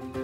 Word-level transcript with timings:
Thank 0.00 0.16
you. 0.16 0.23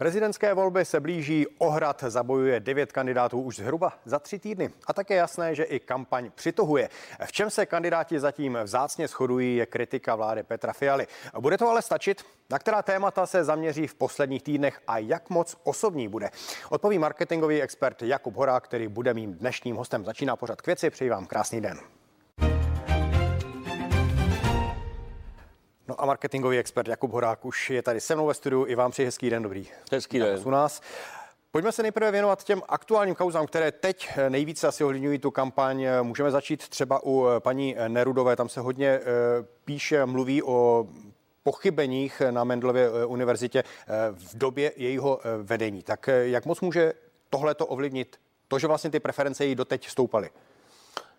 Prezidentské 0.00 0.54
volby 0.54 0.84
se 0.84 1.00
blíží, 1.00 1.46
Ohrad 1.58 2.04
zabojuje 2.08 2.60
devět 2.60 2.92
kandidátů 2.92 3.40
už 3.40 3.56
zhruba 3.56 3.92
za 4.04 4.18
tři 4.18 4.38
týdny. 4.38 4.70
A 4.86 4.92
tak 4.92 5.10
je 5.10 5.16
jasné, 5.16 5.54
že 5.54 5.64
i 5.64 5.80
kampaň 5.80 6.30
přitohuje. 6.34 6.88
V 7.24 7.32
čem 7.32 7.50
se 7.50 7.66
kandidáti 7.66 8.20
zatím 8.20 8.58
vzácně 8.62 9.08
shodují, 9.08 9.56
je 9.56 9.66
kritika 9.66 10.14
vlády 10.14 10.42
Petra 10.42 10.72
Fialy. 10.72 11.06
Bude 11.40 11.58
to 11.58 11.68
ale 11.68 11.82
stačit? 11.82 12.24
Na 12.50 12.58
která 12.58 12.82
témata 12.82 13.26
se 13.26 13.44
zaměří 13.44 13.86
v 13.86 13.94
posledních 13.94 14.42
týdnech 14.42 14.80
a 14.86 14.98
jak 14.98 15.30
moc 15.30 15.56
osobní 15.64 16.08
bude? 16.08 16.30
Odpoví 16.70 16.98
marketingový 16.98 17.62
expert 17.62 18.02
Jakub 18.02 18.36
Horák, 18.36 18.64
který 18.64 18.88
bude 18.88 19.14
mým 19.14 19.34
dnešním 19.34 19.76
hostem. 19.76 20.04
Začíná 20.04 20.36
pořad 20.36 20.60
k 20.60 20.66
věci. 20.66 20.90
Přeji 20.90 21.10
vám 21.10 21.26
krásný 21.26 21.60
den. 21.60 21.80
No 25.90 26.02
a 26.02 26.06
marketingový 26.06 26.58
expert 26.58 26.88
Jakub 26.88 27.12
Horák 27.12 27.44
už 27.44 27.70
je 27.70 27.82
tady 27.82 28.00
se 28.00 28.14
mnou 28.14 28.26
ve 28.26 28.34
studiu. 28.34 28.66
I 28.66 28.74
vám 28.74 28.90
přeji 28.90 29.06
hezký 29.06 29.30
den, 29.30 29.42
dobrý. 29.42 29.68
Hezký 29.92 30.18
den. 30.18 30.40
U 30.44 30.50
nás. 30.50 30.80
Pojďme 31.50 31.72
se 31.72 31.82
nejprve 31.82 32.10
věnovat 32.10 32.44
těm 32.44 32.62
aktuálním 32.68 33.14
kauzám, 33.14 33.46
které 33.46 33.72
teď 33.72 34.08
nejvíce 34.28 34.68
asi 34.68 34.84
ovlivňují 34.84 35.18
tu 35.18 35.30
kampaň. 35.30 35.86
Můžeme 36.02 36.30
začít 36.30 36.68
třeba 36.68 37.00
u 37.04 37.26
paní 37.38 37.76
Nerudové. 37.88 38.36
Tam 38.36 38.48
se 38.48 38.60
hodně 38.60 38.88
eh, 38.88 39.02
píše, 39.64 40.06
mluví 40.06 40.42
o 40.42 40.86
pochybeních 41.42 42.22
na 42.30 42.44
Mendelově 42.44 42.86
eh, 42.86 43.06
univerzitě 43.06 43.58
eh, 43.58 43.86
v 44.10 44.38
době 44.38 44.72
jejího 44.76 45.20
vedení. 45.42 45.82
Tak 45.82 46.08
jak 46.22 46.46
moc 46.46 46.60
může 46.60 46.92
tohleto 47.30 47.66
ovlivnit 47.66 48.20
to, 48.48 48.58
že 48.58 48.66
vlastně 48.66 48.90
ty 48.90 49.00
preference 49.00 49.44
jí 49.44 49.54
doteď 49.54 49.88
stoupaly? 49.88 50.30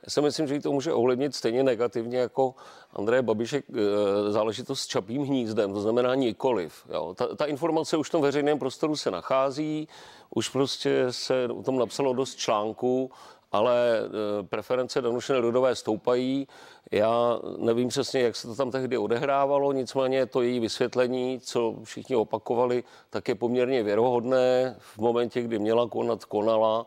Já 0.04 0.10
si 0.10 0.22
myslím, 0.22 0.48
že 0.48 0.60
to 0.60 0.72
může 0.72 0.94
ovlivnit 0.94 1.36
stejně 1.36 1.64
negativně 1.64 2.18
jako 2.18 2.56
Andreje 2.94 3.22
Babišek 3.22 3.66
e, 3.70 4.32
záležitost 4.32 4.80
s 4.80 4.88
čapým 4.88 5.24
hnízdem, 5.24 5.74
to 5.74 5.82
znamená 5.82 6.16
nikoliv. 6.16 6.86
Jo. 6.94 7.14
Ta, 7.18 7.36
ta 7.36 7.46
informace 7.46 7.98
už 7.98 8.10
v 8.10 8.12
tom 8.12 8.22
veřejném 8.22 8.60
prostoru 8.60 8.96
se 8.96 9.12
nachází, 9.12 9.88
už 10.30 10.50
prostě 10.50 11.06
se 11.10 11.48
o 11.48 11.64
tom 11.64 11.80
napsalo 11.80 12.14
dost 12.14 12.36
článků, 12.36 13.12
ale 13.52 14.00
e, 14.00 14.44
preference 14.44 15.02
Danuše 15.02 15.34
Nerudové 15.34 15.76
stoupají. 15.76 16.48
Já 16.92 17.40
nevím 17.58 17.88
přesně, 17.88 18.22
jak 18.22 18.36
se 18.36 18.48
to 18.48 18.56
tam 18.56 18.72
tehdy 18.72 18.98
odehrávalo, 18.98 19.74
nicméně 19.74 20.26
to 20.26 20.42
její 20.42 20.60
vysvětlení, 20.60 21.40
co 21.40 21.76
všichni 21.84 22.16
opakovali, 22.16 22.84
tak 23.10 23.28
je 23.28 23.36
poměrně 23.36 23.84
věrohodné. 23.84 24.76
V 24.80 24.98
momentě, 24.98 25.42
kdy 25.42 25.60
měla 25.60 25.88
konat, 25.88 26.26
konala 26.26 26.86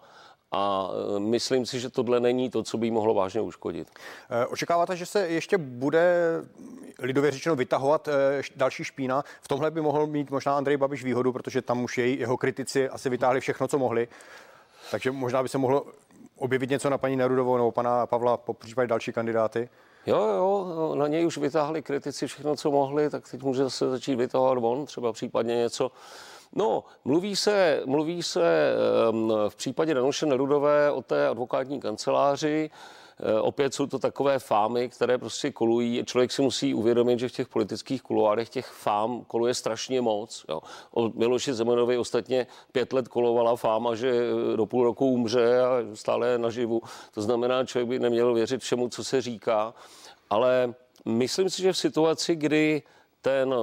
a 0.55 0.91
e, 1.17 1.21
myslím 1.21 1.67
si, 1.67 1.81
že 1.81 1.91
tohle 1.91 2.21
není 2.21 2.51
to, 2.51 2.63
co 2.63 2.79
by 2.79 2.87
jí 2.87 2.91
mohlo 2.91 3.15
vážně 3.15 3.41
uškodit. 3.41 3.89
E, 4.31 4.47
očekáváte, 4.47 4.97
že 4.97 5.07
se 5.07 5.29
ještě 5.29 5.59
bude 5.59 6.15
lidově 6.99 7.31
řečeno 7.31 7.57
vytahovat 7.57 8.09
e, 8.09 8.43
další 8.57 8.85
špína? 8.85 9.25
V 9.43 9.49
tomhle 9.49 9.71
by 9.71 9.81
mohl 9.81 10.07
mít 10.07 10.31
možná 10.31 10.57
Andrej 10.57 10.77
Babiš 10.77 11.05
výhodu, 11.05 11.33
protože 11.33 11.63
tam 11.63 11.85
už 11.85 11.99
jej, 11.99 12.17
jeho 12.17 12.37
kritici 12.37 12.89
asi 12.89 13.11
vytáhli 13.11 13.41
všechno, 13.41 13.69
co 13.69 13.79
mohli. 13.79 14.09
Takže 14.91 15.11
možná 15.11 15.43
by 15.43 15.49
se 15.49 15.59
mohlo 15.59 15.87
objevit 16.37 16.71
něco 16.71 16.91
na 16.91 16.99
paní 16.99 17.17
Nerudovou 17.17 17.57
nebo 17.57 17.73
pana 17.73 18.07
Pavla, 18.07 18.37
po 18.37 18.55
případě 18.55 18.87
další 18.87 19.13
kandidáty. 19.13 19.69
Jo, 20.07 20.17
jo, 20.17 20.95
na 20.95 21.07
něj 21.09 21.27
už 21.27 21.39
vytáhli 21.39 21.83
kritici 21.83 22.27
všechno, 22.27 22.57
co 22.57 22.71
mohli, 22.71 23.11
tak 23.11 23.31
teď 23.31 23.43
může 23.43 23.71
se 23.71 23.91
začít 23.91 24.15
vytahovat 24.15 24.59
on, 24.63 24.87
třeba 24.87 25.13
případně 25.13 25.57
něco 25.57 25.91
No, 26.57 26.85
mluví 27.05 27.37
se, 27.37 27.83
mluví 27.87 28.23
se 28.23 28.75
v 29.49 29.57
případě 29.57 29.95
Danuše 29.95 30.27
Nerudové 30.27 30.91
o 30.91 31.03
té 31.03 31.29
advokátní 31.29 31.81
kanceláři, 31.81 32.71
eh, 33.19 33.41
Opět 33.41 33.75
jsou 33.75 33.87
to 33.87 33.99
takové 33.99 34.39
fámy, 34.39 34.89
které 34.89 35.19
prostě 35.19 35.51
kolují. 35.51 36.05
Člověk 36.05 36.33
si 36.33 36.43
musí 36.43 36.75
uvědomit, 36.75 37.19
že 37.19 37.29
v 37.29 37.33
těch 37.33 37.49
politických 37.49 38.03
kuloárech 38.03 38.49
těch 38.49 38.67
fám 38.67 39.25
koluje 39.25 39.55
strašně 39.55 40.01
moc. 40.01 40.45
Jo. 40.49 40.61
O 40.93 41.09
Miloši 41.09 41.53
Zemanovi 41.53 41.99
ostatně 41.99 42.47
pět 42.73 42.93
let 42.93 43.09
kolovala 43.09 43.57
fáma, 43.57 43.95
že 43.95 44.11
eh, 44.11 44.57
do 44.57 44.67
půl 44.67 44.85
roku 44.85 45.07
umře 45.07 45.61
a 45.61 45.71
stále 45.95 46.29
je 46.29 46.39
naživu. 46.39 46.83
To 47.15 47.23
znamená, 47.23 47.65
člověk 47.65 47.89
by 47.89 47.99
neměl 47.99 48.35
věřit 48.35 48.61
všemu, 48.61 48.89
co 48.89 49.05
se 49.05 49.21
říká. 49.23 49.75
Ale 50.31 50.75
myslím 51.05 51.51
si, 51.51 51.63
že 51.63 51.73
v 51.73 51.79
situaci, 51.79 52.37
kdy 52.37 52.83
ten 53.21 53.55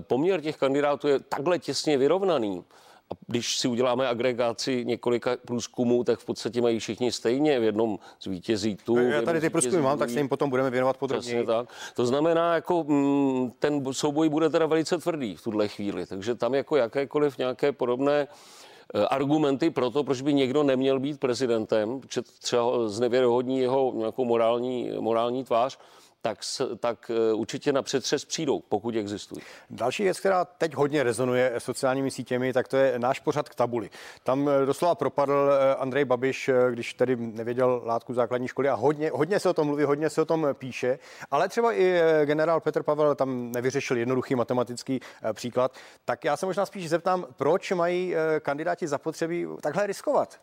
poměr 0.00 0.40
těch 0.40 0.56
kandidátů 0.56 1.08
je 1.08 1.18
takhle 1.18 1.58
těsně 1.58 1.98
vyrovnaný, 1.98 2.64
a 3.10 3.14
když 3.26 3.58
si 3.58 3.68
uděláme 3.68 4.08
agregaci 4.08 4.84
několika 4.84 5.36
průzkumů, 5.46 6.04
tak 6.04 6.18
v 6.20 6.24
podstatě 6.24 6.62
mají 6.62 6.78
všichni 6.78 7.12
stejně 7.12 7.60
v 7.60 7.62
jednom 7.62 7.98
zvítězí 8.22 8.76
tu. 8.76 8.96
Já 8.96 9.22
tady 9.22 9.40
ty 9.40 9.50
průzkumy 9.50 9.82
mám, 9.82 9.98
tak 9.98 10.10
se 10.10 10.18
jim 10.18 10.28
potom 10.28 10.50
budeme 10.50 10.70
věnovat 10.70 10.96
podrobněji. 10.96 11.46
tak. 11.46 11.68
To 11.94 12.06
znamená, 12.06 12.54
jako 12.54 12.84
mm, 12.84 13.50
ten 13.58 13.92
souboj 13.92 14.28
bude 14.28 14.50
teda 14.50 14.66
velice 14.66 14.98
tvrdý 14.98 15.36
v 15.36 15.42
tuhle 15.42 15.68
chvíli, 15.68 16.06
takže 16.06 16.34
tam 16.34 16.54
jako 16.54 16.76
jakékoliv 16.76 17.38
nějaké 17.38 17.72
podobné 17.72 18.28
eh, 18.94 19.06
argumenty 19.06 19.70
pro 19.70 19.90
to, 19.90 20.04
proč 20.04 20.20
by 20.20 20.34
někdo 20.34 20.62
neměl 20.62 21.00
být 21.00 21.20
prezidentem, 21.20 22.00
třeba 22.40 22.88
znevěrohodní 22.88 23.58
jeho 23.58 23.92
nějakou 23.96 24.24
morální, 24.24 24.90
morální 25.00 25.44
tvář, 25.44 25.78
tak, 26.22 26.38
tak 26.80 27.10
eh, 27.10 27.34
určitě 27.34 27.72
na 27.72 27.82
přetřes 27.82 28.24
přijdou, 28.24 28.60
pokud 28.60 28.96
existují. 28.96 29.42
Další 29.70 30.02
věc, 30.02 30.20
která 30.20 30.44
teď 30.44 30.74
hodně 30.74 31.02
rezonuje 31.02 31.54
sociálními 31.58 32.10
sítěmi, 32.10 32.52
tak 32.52 32.68
to 32.68 32.76
je 32.76 32.98
náš 32.98 33.20
pořad 33.20 33.48
k 33.48 33.54
tabuli. 33.54 33.90
Tam 34.22 34.48
eh, 34.48 34.66
doslova 34.66 34.94
propadl 34.94 35.50
eh, 35.52 35.74
Andrej 35.74 36.04
Babiš, 36.04 36.50
když 36.70 36.94
tedy 36.94 37.16
nevěděl 37.16 37.82
látku 37.84 38.14
základní 38.14 38.48
školy 38.48 38.68
a 38.68 38.74
hodně, 38.74 39.10
hodně 39.14 39.40
se 39.40 39.48
o 39.48 39.54
tom 39.54 39.66
mluví, 39.66 39.84
hodně 39.84 40.10
se 40.10 40.22
o 40.22 40.24
tom 40.24 40.48
píše, 40.54 40.98
ale 41.30 41.48
třeba 41.48 41.72
i 41.72 42.00
generál 42.24 42.60
Petr 42.60 42.82
Pavel 42.82 43.14
tam 43.14 43.52
nevyřešil 43.52 43.96
jednoduchý 43.96 44.34
matematický 44.34 45.00
příklad. 45.32 45.74
Tak 46.04 46.24
já 46.24 46.36
se 46.36 46.46
možná 46.46 46.66
spíš 46.66 46.88
zeptám, 46.88 47.26
proč 47.36 47.72
mají 47.72 48.14
kandidáti 48.40 48.88
zapotřebí 48.88 49.46
takhle 49.62 49.86
riskovat? 49.86 50.40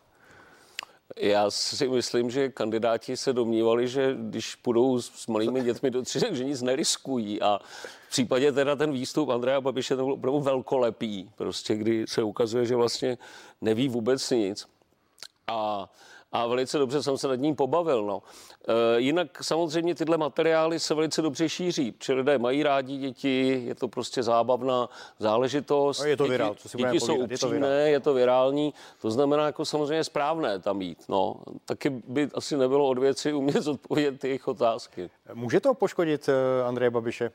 Já 1.20 1.52
si 1.52 1.88
myslím, 1.88 2.30
že 2.30 2.50
kandidáti 2.50 3.18
se 3.18 3.34
domnívali, 3.34 3.88
že 3.88 4.16
když 4.20 4.56
půjdou 4.56 5.02
s 5.02 5.28
malými 5.28 5.62
dětmi 5.62 5.92
do 5.92 6.02
tří, 6.02 6.20
že 6.32 6.44
nic 6.44 6.62
neriskují. 6.62 7.42
A 7.42 7.60
v 8.08 8.10
případě 8.10 8.52
teda 8.52 8.76
ten 8.76 8.92
výstup 8.92 9.30
Andreja 9.30 9.62
Babiše 9.62 9.96
to 9.96 10.04
byl 10.04 10.14
opravdu 10.14 10.40
velkolepý, 10.40 11.30
prostě 11.36 11.76
kdy 11.76 12.06
se 12.08 12.24
ukazuje, 12.24 12.66
že 12.66 12.76
vlastně 12.76 13.18
neví 13.62 13.90
vůbec 13.90 14.30
nic. 14.30 14.68
A 15.48 15.90
a 16.38 16.48
velice 16.48 16.78
dobře 16.78 17.04
jsem 17.04 17.18
se 17.18 17.28
nad 17.28 17.36
ním 17.36 17.56
pobavil. 17.56 18.06
No. 18.06 18.24
E, 18.68 19.00
jinak 19.00 19.44
samozřejmě 19.44 19.96
tyhle 19.96 20.18
materiály 20.18 20.80
se 20.80 20.94
velice 20.94 21.22
dobře 21.22 21.50
šíří, 21.50 21.92
protože 21.92 22.14
lidé 22.14 22.38
mají 22.38 22.64
rádi 22.64 22.98
děti, 22.98 23.64
je 23.66 23.76
to 23.76 23.88
prostě 23.88 24.24
zábavná 24.24 24.90
záležitost. 25.20 26.00
No 26.00 26.06
je 26.06 26.18
to 26.18 26.28
virál, 26.28 26.56
co 26.56 26.70
si 26.70 26.78
děti 26.78 27.00
jsou 27.00 27.16
upřímné, 27.16 27.68
je 27.68 27.84
to, 27.84 27.88
je 27.88 28.00
to 28.00 28.14
virální, 28.14 28.74
to 29.02 29.12
znamená 29.12 29.46
jako 29.46 29.66
samozřejmě 29.66 30.04
správné 30.04 30.60
tam 30.60 30.78
mít. 30.78 31.04
No. 31.10 31.36
Taky 31.66 31.90
by 31.90 32.30
asi 32.34 32.58
nebylo 32.58 32.88
od 32.88 32.98
věci 32.98 33.34
umět 33.34 33.68
odpovědět 33.68 34.24
jejich 34.24 34.48
otázky. 34.48 35.10
Může 35.34 35.60
to 35.60 35.74
poškodit 35.74 36.30
eh, 36.30 36.64
Andreje 36.64 36.90
Babiše? 36.90 37.32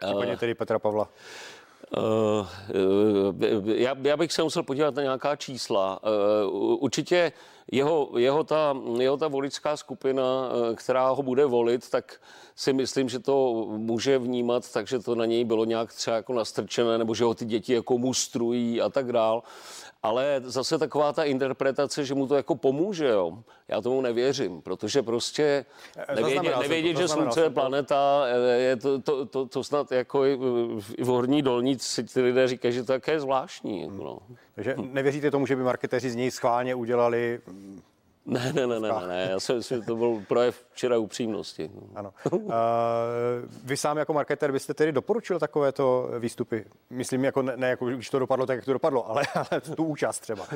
Případně 0.00 0.32
uh, 0.32 0.38
tedy 0.38 0.54
Petra 0.54 0.78
Pavla? 0.78 1.08
Uh, 1.96 2.46
já, 3.64 3.94
já 4.02 4.16
bych 4.16 4.32
se 4.32 4.42
musel 4.42 4.62
podívat 4.62 4.94
na 4.94 5.02
nějaká 5.02 5.36
čísla. 5.36 6.00
Uh, 6.02 6.82
určitě 6.82 7.32
jeho, 7.72 8.10
jeho, 8.18 8.44
ta, 8.44 8.76
jeho 8.98 9.16
ta 9.16 9.28
voličská 9.28 9.76
skupina, 9.76 10.50
která 10.74 11.08
ho 11.08 11.22
bude 11.22 11.46
volit, 11.46 11.90
tak 11.90 12.20
si 12.56 12.72
myslím, 12.72 13.08
že 13.08 13.18
to 13.18 13.66
může 13.68 14.18
vnímat, 14.18 14.72
takže 14.72 14.98
to 14.98 15.14
na 15.14 15.24
něj 15.24 15.44
bylo 15.44 15.64
nějak 15.64 15.92
třeba 15.92 16.16
jako 16.16 16.32
nastrčené, 16.32 16.98
nebo 16.98 17.14
že 17.14 17.24
ho 17.24 17.34
ty 17.34 17.44
děti 17.44 17.72
jako 17.72 17.98
mustrují 17.98 18.80
a 18.80 18.88
tak 18.88 19.12
dál 19.12 19.42
ale 20.06 20.40
zase 20.44 20.78
taková 20.78 21.12
ta 21.12 21.24
interpretace, 21.24 22.04
že 22.04 22.14
mu 22.14 22.26
to 22.26 22.36
jako 22.36 22.54
pomůže, 22.54 23.08
jo. 23.08 23.38
Já 23.68 23.80
tomu 23.80 24.00
nevěřím, 24.00 24.62
protože 24.62 25.02
prostě 25.02 25.64
nevědět, 26.14 26.56
nevědět 26.60 26.96
že 26.96 27.08
slunce 27.08 27.40
je 27.40 27.50
planeta, 27.50 28.26
je 28.56 28.76
to, 28.76 28.98
to, 28.98 29.26
to, 29.26 29.46
to 29.46 29.64
snad 29.64 29.92
jako 29.92 30.24
i 30.24 30.36
v 30.98 31.06
horní 31.06 31.42
dolnici 31.42 32.04
ty 32.04 32.20
lidé 32.20 32.48
říkají, 32.48 32.74
že 32.74 32.82
to 32.82 32.86
také 32.86 33.12
je 33.12 33.20
zvláštní. 33.20 33.82
Jako 33.82 33.94
no. 33.94 34.18
Takže 34.54 34.74
nevěříte 34.78 35.30
tomu, 35.30 35.46
že 35.46 35.56
by 35.56 35.62
marketeři 35.62 36.10
z 36.10 36.14
něj 36.14 36.30
schválně 36.30 36.74
udělali 36.74 37.40
ne, 38.26 38.52
ne, 38.52 38.66
ne, 38.66 38.80
ne, 38.80 38.88
ne, 38.88 39.06
ne. 39.06 39.28
Já 39.30 39.40
si 39.40 39.54
myslím, 39.54 39.80
že 39.80 39.86
to 39.86 39.96
byl 39.96 40.22
projev 40.28 40.64
včera 40.72 40.98
upřímnosti. 40.98 41.70
Ano. 41.94 42.12
Uh, 42.32 42.42
vy 43.64 43.76
sám 43.76 43.96
jako 43.96 44.12
marketer 44.12 44.52
byste 44.52 44.74
tedy 44.74 44.92
doporučil 44.92 45.38
takovéto 45.38 46.10
výstupy? 46.18 46.64
Myslím, 46.90 47.24
jako 47.24 47.42
ne, 47.42 47.56
ne 47.56 47.68
jako 47.68 47.86
když 47.86 48.10
to 48.10 48.18
dopadlo, 48.18 48.46
tak 48.46 48.56
jak 48.56 48.64
to 48.64 48.72
dopadlo, 48.72 49.10
ale, 49.10 49.22
ale 49.34 49.60
tu 49.60 49.84
účast 49.84 50.20
třeba. 50.20 50.46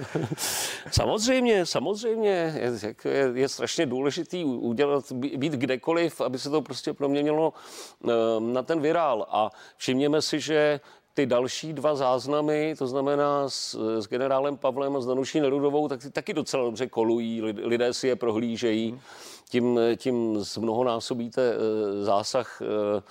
samozřejmě, 0.91 1.67
samozřejmě. 1.67 2.55
Je, 2.57 2.95
je, 3.05 3.31
je 3.35 3.49
strašně 3.49 3.87
důležitý 3.87 4.45
udělat, 4.45 5.13
být 5.13 5.53
kdekoliv, 5.53 6.21
aby 6.21 6.39
se 6.39 6.51
to 6.51 6.63
prostě 6.63 6.93
proměnilo 6.93 7.53
uh, 8.01 8.11
na 8.41 8.63
ten 8.63 8.81
virál. 8.81 9.27
A 9.31 9.51
všimněme 9.77 10.23
si, 10.23 10.41
že 10.41 10.81
ty 11.15 11.27
další 11.27 11.73
dva 11.73 11.95
záznamy, 11.95 12.75
to 12.79 12.87
znamená 12.87 13.49
s, 13.49 13.79
s 14.01 14.09
generálem 14.09 14.57
Pavlem 14.57 14.97
a 14.97 15.01
s 15.01 15.07
Danuší 15.07 15.41
Nerudovou, 15.41 15.89
tak 15.89 16.01
ty 16.03 16.11
taky 16.11 16.35
docela 16.35 16.65
dobře 16.65 16.87
kolují, 16.87 17.43
lidé 17.43 17.95
si 17.95 18.09
je 18.09 18.17
prohlížejí, 18.17 19.01
tím, 19.49 19.81
tím 19.97 20.41
zmnohonásobíte 20.41 21.43
eh, 21.53 22.05
zásah 22.05 22.63
Eh, 22.63 23.03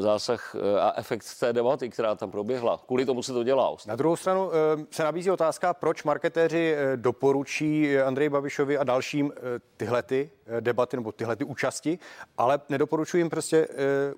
zásah 0.00 0.54
eh, 0.54 0.80
a 0.80 0.92
efekt 0.96 1.38
té 1.40 1.52
debaty, 1.52 1.90
která 1.90 2.14
tam 2.14 2.30
proběhla. 2.30 2.80
Kvůli 2.86 3.06
tomu 3.06 3.22
se 3.22 3.32
to 3.32 3.42
dělá. 3.42 3.76
Na 3.86 3.96
druhou 3.96 4.16
stranu 4.16 4.50
eh, 4.52 4.86
se 4.90 5.04
nabízí 5.04 5.30
otázka, 5.30 5.74
proč 5.74 6.04
marketéři 6.04 6.76
doporučí 6.96 7.98
Andrej 7.98 8.28
Babišovi 8.28 8.78
a 8.78 8.84
dalším 8.84 9.32
tyhle 9.76 10.02
ty 10.02 10.30
debaty 10.60 10.96
nebo 10.96 11.12
tyhle 11.12 11.36
ty 11.36 11.44
účasti, 11.44 11.98
ale 12.38 12.60
nedoporučují 12.68 13.20
jim 13.20 13.30
prostě 13.30 13.68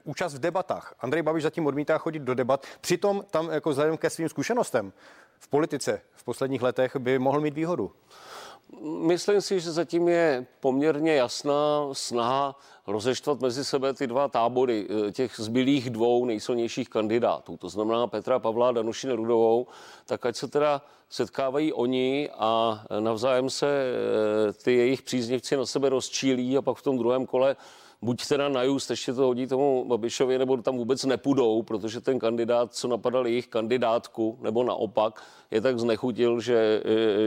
účast 0.05 0.35
v 0.35 0.39
debatách. 0.39 0.95
Andrej 1.01 1.23
Babiš 1.23 1.43
zatím 1.43 1.67
odmítá 1.67 1.99
chodit 1.99 2.19
do 2.19 2.35
debat, 2.35 2.67
přitom 2.81 3.25
tam 3.31 3.51
jako 3.51 3.71
vzhledem 3.71 3.97
ke 3.97 4.11
svým 4.11 4.29
zkušenostem 4.29 4.93
v 5.39 5.49
politice 5.49 6.01
v 6.13 6.25
posledních 6.25 6.63
letech 6.63 6.97
by 6.97 7.19
mohl 7.19 7.41
mít 7.41 7.55
výhodu. 7.55 7.93
Myslím 8.83 9.41
si, 9.41 9.61
že 9.61 9.73
zatím 9.73 10.09
je 10.09 10.47
poměrně 10.61 11.15
jasná 11.15 11.89
snaha 11.93 12.57
rozeštvat 12.87 13.41
mezi 13.41 13.65
sebe 13.65 13.95
ty 13.95 14.07
dva 14.07 14.29
tábory 14.29 14.89
eh, 15.09 15.13
těch 15.13 15.33
zbylých 15.37 15.91
dvou 15.91 16.25
nejsilnějších 16.25 16.89
kandidátů, 16.89 17.57
to 17.57 17.69
znamená 17.69 18.07
Petra 18.07 18.39
Pavla 18.39 18.69
a 18.69 18.73
Danuši 18.73 19.07
Nerudovou, 19.07 19.67
tak 20.07 20.27
ať 20.27 20.37
se 20.37 20.49
teda 20.49 20.83
setkávají 21.11 21.73
oni 21.73 22.31
a 22.39 22.85
navzájem 23.01 23.51
se 23.51 23.67
eh, 23.69 24.53
ty 24.53 24.77
jejich 24.77 25.03
příznivci 25.03 25.57
na 25.57 25.67
sebe 25.67 25.89
rozčílí 25.89 26.57
a 26.57 26.63
pak 26.63 26.77
v 26.77 26.83
tom 26.83 26.99
druhém 26.99 27.27
kole 27.27 27.57
buď 28.03 28.27
teda 28.27 28.49
na 28.49 28.63
just 28.63 28.91
ještě 28.91 29.13
to 29.13 29.23
hodí 29.23 29.47
tomu 29.47 29.85
Babišovi, 29.85 30.39
nebo 30.39 30.57
tam 30.57 30.77
vůbec 30.77 31.05
nepůjdou, 31.05 31.63
protože 31.63 32.01
ten 32.01 32.19
kandidát, 32.19 32.75
co 32.75 32.89
napadal 32.89 33.27
jejich 33.27 33.49
kandidátku, 33.49 34.39
nebo 34.41 34.65
naopak, 34.65 35.23
je 35.51 35.61
tak 35.61 35.79
znechutil, 35.79 36.41
že, 36.41 36.83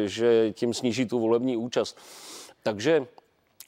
že 0.06 0.53
tím 0.53 0.73
sníží 0.73 1.06
tu 1.06 1.19
volební 1.19 1.57
účast. 1.57 1.97
Takže 2.63 3.07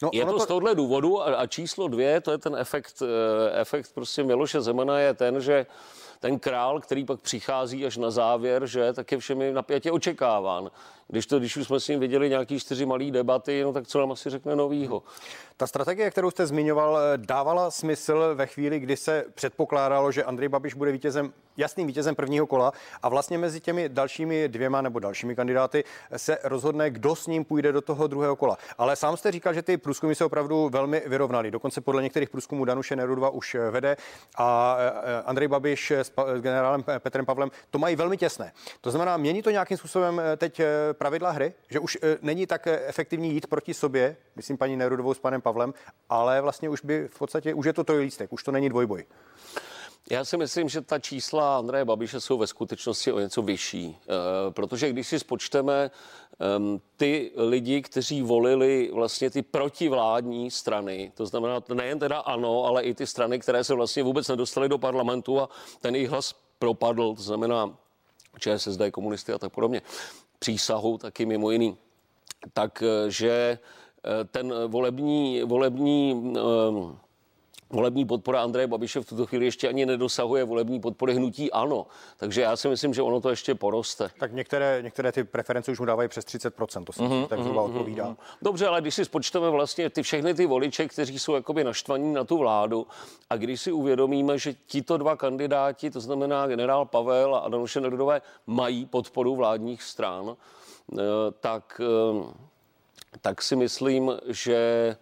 No, 0.04 0.10
je 0.14 0.26
to, 0.26 0.40
z 0.40 0.46
tohohle 0.46 0.76
důvodu 0.76 1.22
a, 1.22 1.26
a 1.26 1.48
číslo 1.48 1.88
dvě, 1.88 2.22
to 2.22 2.32
je 2.32 2.38
ten 2.38 2.56
efekt, 2.56 3.02
eh, 3.02 3.62
efekt 3.62 3.94
prostě 3.94 4.24
Miloše 4.24 4.62
Zemana 4.62 5.00
je 5.00 5.14
ten, 5.14 5.42
že 5.42 5.66
ten 6.20 6.40
král, 6.40 6.80
který 6.80 7.06
pak 7.06 7.22
přichází 7.22 7.86
až 7.86 7.98
na 7.98 8.12
závěr, 8.12 8.66
že 8.68 8.94
tak 8.94 9.12
je 9.12 9.18
všemi 9.18 9.52
napětě 9.52 9.92
očekáván. 9.92 10.72
Když, 11.08 11.26
to, 11.26 11.40
když 11.40 11.58
už 11.58 11.66
jsme 11.68 11.80
s 11.80 11.88
ním 11.88 12.00
viděli 12.00 12.30
nějaký 12.30 12.60
čtyři 12.60 12.86
malé 12.86 13.12
debaty, 13.12 13.64
no 13.64 13.74
tak 13.74 13.88
co 13.88 14.00
nám 14.00 14.12
asi 14.12 14.30
řekne 14.30 14.56
novýho. 14.56 15.04
Ta 15.58 15.68
strategie, 15.68 16.12
kterou 16.12 16.32
jste 16.32 16.46
zmiňoval, 16.46 16.98
dávala 17.16 17.72
smysl 17.72 18.32
ve 18.36 18.48
chvíli, 18.48 18.80
kdy 18.80 18.98
se 18.98 19.26
předpokládalo, 19.36 20.12
že 20.12 20.24
Andrej 20.24 20.50
Babiš 20.50 20.74
bude 20.74 20.92
vítězem, 20.92 21.34
jasným 21.58 21.88
vítězem 21.88 22.16
prvního 22.16 22.48
kola 22.48 22.72
a 23.02 23.10
vlastně 23.10 23.38
mezi 23.38 23.60
těmi 23.60 23.90
dalšími 23.90 24.48
dvěma 24.48 24.82
nebo 24.82 25.00
dalšími 25.00 25.36
kandidáty 25.36 25.84
se 26.18 26.38
rozhodne, 26.44 26.90
kdo 26.90 27.16
s 27.16 27.28
ním 27.28 27.46
půjde 27.46 27.72
do 27.72 27.82
toho 27.82 28.08
druhého 28.08 28.36
kola. 28.36 28.58
Ale 28.78 28.96
sám 28.96 29.18
jste 29.18 29.32
říkal, 29.32 29.54
že 29.54 29.62
ty 29.62 29.78
průzkumy 29.78 30.16
se 30.16 30.26
opravdu 30.26 30.70
velmi 30.70 31.04
vyrovnaly. 31.06 31.52
Dokonce 31.52 31.82
podle 31.82 32.04
některých 32.04 32.30
průzkumů 32.30 32.66
Danuše 32.66 32.96
Nerudova 32.96 33.30
už 33.30 33.58
vede 33.72 33.98
a 34.38 34.78
Andrej 35.26 35.48
Babiš 35.48 35.92
s 35.92 36.12
generálem 36.40 36.84
Petrem 37.00 37.26
Pavlem 37.26 37.52
to 37.70 37.80
mají 37.80 37.96
velmi 37.96 38.18
těsné. 38.18 38.52
To 38.82 38.92
znamená, 38.92 39.18
mění 39.18 39.42
to 39.42 39.50
nějakým 39.50 39.78
způsobem 39.78 40.22
teď 40.38 40.62
pravidla 40.94 41.32
hry, 41.32 41.54
že 41.70 41.80
už 41.80 41.98
není 42.22 42.48
tak 42.48 42.68
efektivní 42.68 43.34
jít 43.34 43.48
proti 43.48 43.74
sobě, 43.74 44.18
myslím 44.36 44.58
paní 44.58 44.76
Nerudovou 44.76 45.14
s 45.14 45.20
panem 45.20 45.42
Pavlem, 45.42 45.74
ale 46.10 46.42
vlastně 46.42 46.70
už 46.70 46.82
by 46.82 47.08
v 47.08 47.18
podstatě, 47.18 47.54
už 47.54 47.66
je 47.66 47.74
to 47.74 47.84
trojlístek, 47.84 48.34
už 48.34 48.44
to 48.44 48.52
není 48.52 48.70
dvojboj. 48.70 49.06
Já 50.10 50.26
si 50.26 50.38
myslím, 50.38 50.70
že 50.70 50.82
ta 50.82 51.00
čísla 51.00 51.58
Andreje 51.58 51.86
Babiše 51.86 52.22
jsou 52.22 52.38
ve 52.38 52.48
skutečnosti 52.48 53.12
o 53.12 53.20
něco 53.20 53.42
vyšší, 53.42 53.98
eh, 54.02 54.08
protože 54.52 54.90
když 54.90 55.08
si 55.08 55.20
spočteme 55.20 55.92
ehm, 56.40 56.82
ty 56.98 57.32
lidi, 57.36 57.82
kteří 57.82 58.22
volili 58.22 58.92
vlastně 58.94 59.30
ty 59.30 59.42
protivládní 59.42 60.52
strany, 60.52 61.12
to 61.16 61.26
znamená 61.26 61.64
nejen 61.74 62.00
teda 62.00 62.20
ano, 62.20 62.66
ale 62.66 62.84
i 62.84 62.94
ty 62.94 63.08
strany, 63.08 63.40
které 63.40 63.64
se 63.64 63.74
vlastně 63.74 64.04
vůbec 64.04 64.28
nedostaly 64.28 64.70
do 64.70 64.78
parlamentu 64.78 65.42
a 65.42 65.50
ten 65.82 65.96
jejich 65.96 66.10
hlas 66.10 66.36
propadl, 66.60 67.16
to 67.16 67.22
znamená 67.22 67.78
ČSSD, 68.40 68.82
komunisty 68.92 69.34
a 69.34 69.38
tak 69.38 69.54
podobně, 69.54 69.82
přísahou 70.44 70.98
taky 70.98 71.26
mimo 71.26 71.52
jiný, 71.52 71.78
takže 72.54 73.60
Eh, 74.06 74.24
ten 74.24 74.54
volební, 74.68 75.44
volební 75.44 76.34
eh, 76.38 76.42
volební 77.74 78.06
podpora 78.06 78.44
Andreje 78.44 78.68
Babiše 78.68 79.02
v 79.02 79.06
tuto 79.06 79.26
chvíli 79.26 79.46
ještě 79.46 79.70
ani 79.70 79.86
nedosahuje 79.86 80.44
volební 80.44 80.80
podpory 80.80 81.14
hnutí 81.14 81.52
ano. 81.52 81.86
Takže 82.18 82.42
já 82.42 82.56
si 82.56 82.68
myslím, 82.68 82.94
že 82.94 83.02
ono 83.02 83.22
to 83.22 83.30
ještě 83.30 83.56
poroste. 83.56 84.10
Tak 84.20 84.34
některé, 84.34 84.80
některé 84.82 85.12
ty 85.12 85.24
preference 85.24 85.72
už 85.72 85.80
mu 85.80 85.86
dávají 85.86 86.10
přes 86.10 86.26
30%, 86.26 86.84
to 86.84 86.94
se 86.94 87.02
mm-hmm, 87.04 87.28
tak 87.28 87.40
zhruba 87.40 87.62
mm-hmm, 87.62 87.66
odpovídá. 87.66 88.16
Dobře, 88.42 88.68
ale 88.68 88.82
když 88.82 88.96
si 88.96 89.06
spočteme 89.06 89.50
vlastně 89.50 89.90
ty 89.90 90.04
všechny 90.04 90.34
ty 90.34 90.46
voliče, 90.46 90.88
kteří 90.88 91.20
jsou 91.20 91.36
jakoby 91.36 91.64
naštvaní 91.64 92.14
na 92.14 92.24
tu 92.24 92.38
vládu 92.38 92.88
a 93.30 93.38
když 93.38 93.62
si 93.62 93.72
uvědomíme, 93.72 94.38
že 94.38 94.54
tito 94.68 94.98
dva 94.98 95.16
kandidáti, 95.16 95.92
to 95.92 96.00
znamená 96.00 96.48
generál 96.48 96.86
Pavel 96.86 97.36
a 97.36 97.50
Danuše 97.50 97.82
Nerudové, 97.82 98.22
mají 98.48 98.86
podporu 98.86 99.36
vládních 99.36 99.84
stran, 99.84 100.36
eh, 100.94 101.04
tak 101.40 101.82
tak 103.22 103.42
si 103.42 103.56
myslím, 103.56 104.12
že 104.28 104.56
eh, 104.56 104.98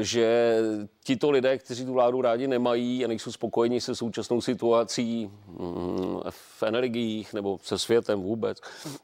že 0.00 0.58
tito 1.04 1.30
lidé, 1.30 1.58
kteří 1.58 1.84
tu 1.84 1.92
vládu 1.92 2.22
rádi 2.22 2.46
nemají 2.46 3.04
a 3.04 3.08
nejsou 3.08 3.32
spokojeni 3.32 3.80
se 3.80 3.94
současnou 3.94 4.40
situací 4.40 5.30
mm, 5.46 6.20
v 6.30 6.62
energiích 6.62 7.34
nebo 7.34 7.58
se 7.62 7.78
světem 7.78 8.22
vůbec, 8.22 8.58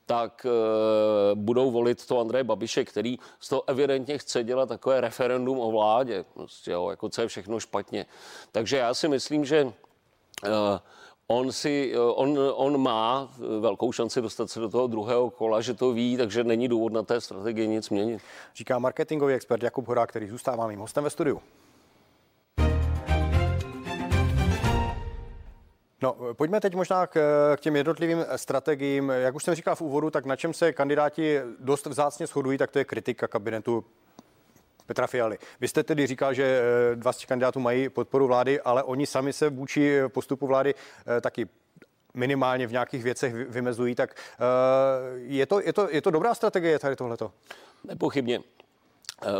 tak 0.06 0.46
eh, 0.46 1.34
budou 1.34 1.70
volit 1.70 2.06
to 2.06 2.20
Andreje 2.20 2.44
Babiše, 2.44 2.84
který 2.84 3.18
z 3.40 3.48
toho 3.48 3.62
evidentně 3.66 4.18
chce 4.18 4.44
dělat 4.44 4.68
takové 4.68 5.00
referendum 5.00 5.60
o 5.60 5.70
vládě, 5.70 6.24
prostě, 6.34 6.70
jo, 6.70 6.90
jako 6.90 7.08
co 7.08 7.20
je 7.22 7.28
všechno 7.28 7.60
špatně. 7.60 8.06
Takže 8.52 8.76
já 8.76 8.94
si 8.94 9.08
myslím, 9.08 9.44
že 9.44 9.72
eh, 10.44 10.50
on, 11.38 11.52
si, 11.52 11.92
eh, 11.94 11.98
on, 11.98 12.38
on 12.54 12.80
má 12.80 13.28
velkou 13.60 13.92
šanci 13.92 14.22
dostat 14.22 14.50
se 14.50 14.60
do 14.60 14.68
toho 14.68 14.86
druhého 14.86 15.30
kola, 15.30 15.60
že 15.60 15.74
to 15.74 15.92
ví, 15.92 16.16
takže 16.16 16.44
není 16.44 16.68
důvod 16.68 16.92
na 16.92 17.02
té 17.02 17.20
strategii 17.20 17.68
nic 17.68 17.90
měnit. 17.90 18.22
Říká 18.56 18.78
marketingový 18.78 19.34
expert 19.34 19.62
Jakub 19.62 19.88
Horák, 19.88 20.10
který 20.10 20.28
zůstává 20.28 20.66
mým 20.66 20.80
hostem 20.80 21.04
ve 21.04 21.10
studiu. 21.10 21.40
No, 26.02 26.16
pojďme 26.32 26.60
teď 26.60 26.74
možná 26.74 27.06
k, 27.06 27.12
k 27.56 27.60
těm 27.60 27.76
jednotlivým 27.76 28.24
strategiím. 28.36 29.10
Jak 29.10 29.34
už 29.34 29.44
jsem 29.44 29.54
říkal 29.54 29.76
v 29.76 29.80
úvodu, 29.80 30.10
tak 30.10 30.26
na 30.26 30.36
čem 30.36 30.54
se 30.54 30.72
kandidáti 30.72 31.40
dost 31.60 31.86
vzácně 31.86 32.26
shodují, 32.26 32.58
tak 32.58 32.70
to 32.70 32.78
je 32.78 32.84
kritika 32.84 33.28
kabinetu 33.28 33.84
Petra 34.92 35.06
Fialy. 35.06 35.38
Vy 35.60 35.68
jste 35.68 35.82
tedy 35.82 36.06
říkal, 36.06 36.34
že 36.34 36.62
eh, 36.92 36.96
dva 36.96 37.12
z 37.12 37.16
těch 37.16 37.28
kandidátů 37.28 37.60
mají 37.60 37.88
podporu 37.88 38.26
vlády, 38.26 38.60
ale 38.60 38.82
oni 38.82 39.06
sami 39.06 39.32
se 39.32 39.50
vůči 39.50 40.00
postupu 40.08 40.46
vlády 40.46 40.74
eh, 40.74 41.20
taky 41.20 41.48
minimálně 42.14 42.66
v 42.66 42.72
nějakých 42.72 43.02
věcech 43.02 43.34
vymezují, 43.34 43.94
tak 43.94 44.16
eh, 44.16 44.44
je 45.16 45.46
to, 45.46 45.60
je 45.60 45.72
to, 45.72 45.88
je 45.90 46.02
to 46.02 46.10
dobrá 46.10 46.34
strategie 46.34 46.78
tady 46.78 46.96
tohleto? 46.96 47.32
Nepochybně. 47.84 48.40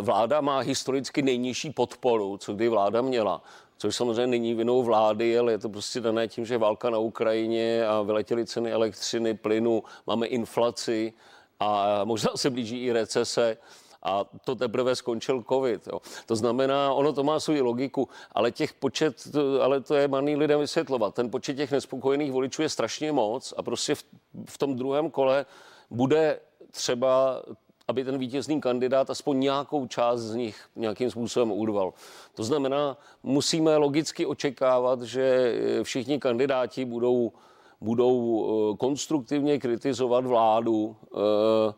Vláda 0.00 0.40
má 0.40 0.58
historicky 0.58 1.22
nejnižší 1.22 1.70
podporu, 1.70 2.36
co 2.36 2.54
kdy 2.54 2.68
vláda 2.68 3.02
měla. 3.02 3.42
Což 3.76 3.96
samozřejmě 3.96 4.26
není 4.26 4.54
vinou 4.54 4.82
vlády, 4.82 5.38
ale 5.38 5.52
je 5.52 5.58
to 5.58 5.68
prostě 5.68 6.00
dané 6.00 6.28
tím, 6.28 6.44
že 6.44 6.58
válka 6.58 6.90
na 6.90 6.98
Ukrajině 6.98 7.86
a 7.86 8.02
vyletěly 8.02 8.46
ceny 8.46 8.72
elektřiny, 8.72 9.34
plynu, 9.34 9.82
máme 10.06 10.26
inflaci 10.26 11.12
a 11.60 12.00
možná 12.04 12.30
se 12.36 12.50
blíží 12.50 12.84
i 12.84 12.92
recese 12.92 13.56
a 14.02 14.24
to 14.44 14.54
teprve 14.54 14.96
skončil 14.96 15.44
covid. 15.48 15.86
Jo. 15.86 16.00
To 16.26 16.36
znamená, 16.36 16.92
ono 16.92 17.12
to 17.12 17.24
má 17.24 17.40
svou 17.40 17.64
logiku, 17.64 18.08
ale 18.32 18.50
těch 18.50 18.74
počet, 18.74 19.28
ale 19.62 19.80
to 19.80 19.94
je 19.94 20.08
maný 20.08 20.36
lidem 20.36 20.60
vysvětlovat. 20.60 21.14
Ten 21.14 21.30
počet 21.30 21.54
těch 21.54 21.70
nespokojených 21.70 22.32
voličů 22.32 22.62
je 22.62 22.68
strašně 22.68 23.12
moc 23.12 23.54
a 23.56 23.62
prostě 23.62 23.94
v, 23.94 24.04
v 24.48 24.58
tom 24.58 24.76
druhém 24.76 25.10
kole 25.10 25.46
bude 25.90 26.40
třeba 26.70 27.42
aby 27.88 28.04
ten 28.04 28.18
vítězný 28.18 28.60
kandidát 28.60 29.10
aspoň 29.10 29.40
nějakou 29.40 29.86
část 29.86 30.20
z 30.20 30.34
nich 30.34 30.56
nějakým 30.76 31.10
způsobem 31.10 31.52
urval. 31.52 31.92
To 32.34 32.44
znamená, 32.44 32.96
musíme 33.22 33.76
logicky 33.76 34.26
očekávat, 34.26 35.02
že 35.02 35.54
všichni 35.82 36.18
kandidáti 36.18 36.84
budou, 36.84 37.32
budou 37.80 38.14
eh, 38.14 38.76
konstruktivně 38.76 39.58
kritizovat 39.58 40.26
vládu, 40.26 40.96
eh, 41.16 41.72
Eh, 41.72 41.74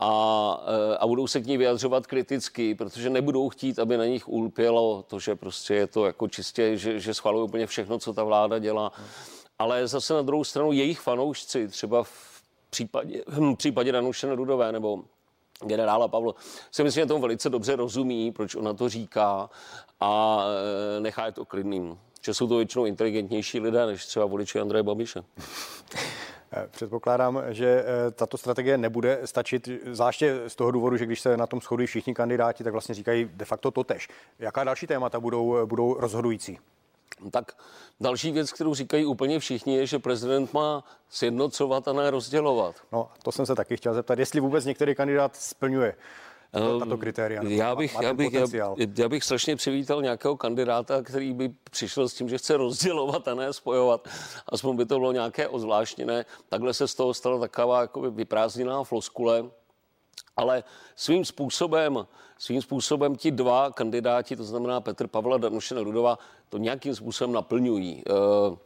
a, 0.00 0.64
eh, 0.66 0.96
a 0.96 1.06
budou 1.06 1.26
se 1.26 1.40
k 1.40 1.46
ní 1.46 1.56
vyjadřovat 1.56 2.06
kriticky, 2.06 2.74
protože 2.74 3.10
nebudou 3.10 3.48
chtít, 3.48 3.78
aby 3.78 3.96
na 3.96 4.06
nich 4.06 4.28
ulpělo 4.28 5.04
to, 5.08 5.18
že 5.18 5.36
prostě 5.36 5.74
je 5.74 5.86
to 5.86 6.06
jako 6.06 6.28
čistě, 6.28 6.76
že, 6.76 7.00
že 7.00 7.14
schvalují 7.14 7.44
úplně 7.44 7.66
všechno, 7.66 7.98
co 7.98 8.12
ta 8.12 8.24
vláda 8.24 8.58
dělá. 8.58 8.92
Ale 9.58 9.86
zase 9.86 10.14
na 10.14 10.22
druhou 10.22 10.44
stranu 10.44 10.72
jejich 10.72 11.00
fanoušci, 11.00 11.68
třeba 11.68 12.02
v 12.02 12.42
případě, 12.70 13.22
v 13.26 13.54
případě 13.56 13.92
Danuše 13.92 14.26
Nerudové 14.26 14.72
nebo 14.72 15.04
generála 15.64 16.08
Pavlo, 16.08 16.34
si 16.70 16.84
myslím, 16.84 17.02
že 17.02 17.06
tomu 17.06 17.20
velice 17.20 17.50
dobře 17.50 17.76
rozumí, 17.76 18.32
proč 18.32 18.54
ona 18.54 18.74
to 18.74 18.88
říká 18.88 19.50
a 20.00 20.42
eh, 20.96 21.00
nechá 21.00 21.26
je 21.26 21.32
to 21.32 21.44
klidným. 21.44 21.98
že 22.22 22.34
jsou 22.34 22.48
to 22.48 22.56
většinou 22.56 22.84
inteligentnější 22.84 23.60
lidé 23.60 23.86
než 23.86 24.06
třeba 24.06 24.26
voliči 24.26 24.60
Andreje 24.60 24.82
Babiše. 24.82 25.24
Eh, 26.52 26.68
předpokládám, 26.70 27.42
že 27.48 27.84
eh, 27.84 28.10
tato 28.10 28.38
strategie 28.38 28.78
nebude 28.78 29.20
stačit, 29.24 29.68
zvláště 29.92 30.40
z 30.48 30.56
toho 30.56 30.70
důvodu, 30.70 30.96
že 30.96 31.06
když 31.06 31.20
se 31.20 31.36
na 31.36 31.46
tom 31.46 31.60
shodují 31.60 31.86
všichni 31.86 32.14
kandidáti, 32.14 32.64
tak 32.64 32.72
vlastně 32.72 32.94
říkají 32.94 33.30
de 33.34 33.44
facto 33.44 33.70
to 33.70 33.84
tež. 33.84 34.08
Jaká 34.38 34.64
další 34.64 34.86
témata 34.86 35.20
budou, 35.20 35.66
budou 35.66 35.94
rozhodující? 35.94 36.58
Tak 37.30 37.52
další 38.00 38.32
věc, 38.32 38.52
kterou 38.52 38.74
říkají 38.74 39.04
úplně 39.04 39.38
všichni, 39.38 39.76
je, 39.76 39.86
že 39.86 39.98
prezident 39.98 40.52
má 40.52 40.84
sjednocovat 41.10 41.88
a 41.88 41.92
ne 41.92 42.10
rozdělovat. 42.10 42.76
No, 42.92 43.08
to 43.22 43.32
jsem 43.32 43.46
se 43.46 43.54
taky 43.54 43.76
chtěl 43.76 43.94
zeptat, 43.94 44.18
jestli 44.18 44.40
vůbec 44.40 44.64
některý 44.64 44.94
kandidát 44.94 45.36
splňuje 45.36 45.94
tato 46.52 46.98
kritéria? 46.98 47.42
Já 47.44 47.76
bych, 47.76 47.96
já, 48.02 48.14
bych, 48.14 48.32
já, 48.32 48.46
já 48.96 49.08
bych 49.08 49.24
strašně 49.24 49.56
přivítal 49.56 50.02
nějakého 50.02 50.36
kandidáta, 50.36 51.02
který 51.02 51.32
by 51.32 51.48
přišel 51.70 52.08
s 52.08 52.14
tím, 52.14 52.28
že 52.28 52.38
chce 52.38 52.56
rozdělovat 52.56 53.28
a 53.28 53.34
ne 53.34 53.52
spojovat. 53.52 54.08
Aspoň 54.48 54.76
by 54.76 54.86
to 54.86 54.98
bylo 54.98 55.12
nějaké 55.12 55.48
ozvláštněné. 55.48 56.24
Takhle 56.48 56.74
se 56.74 56.88
z 56.88 56.94
toho 56.94 57.14
stala 57.14 57.38
taková 57.38 57.80
jako 57.80 58.00
vyprázdněná 58.00 58.84
floskule. 58.84 59.44
Ale 60.36 60.64
svým 60.96 61.24
způsobem, 61.24 62.06
svým 62.38 62.62
způsobem 62.62 63.16
ti 63.16 63.30
dva 63.30 63.70
kandidáti, 63.70 64.36
to 64.36 64.44
znamená 64.44 64.80
Petr 64.80 65.06
Pavla 65.06 65.34
a 65.34 65.38
Danuše 65.38 65.74
Rudova, 65.74 66.18
to 66.48 66.58
nějakým 66.58 66.94
způsobem 66.94 67.32
naplňují. 67.32 68.02
Uh, 68.04 68.56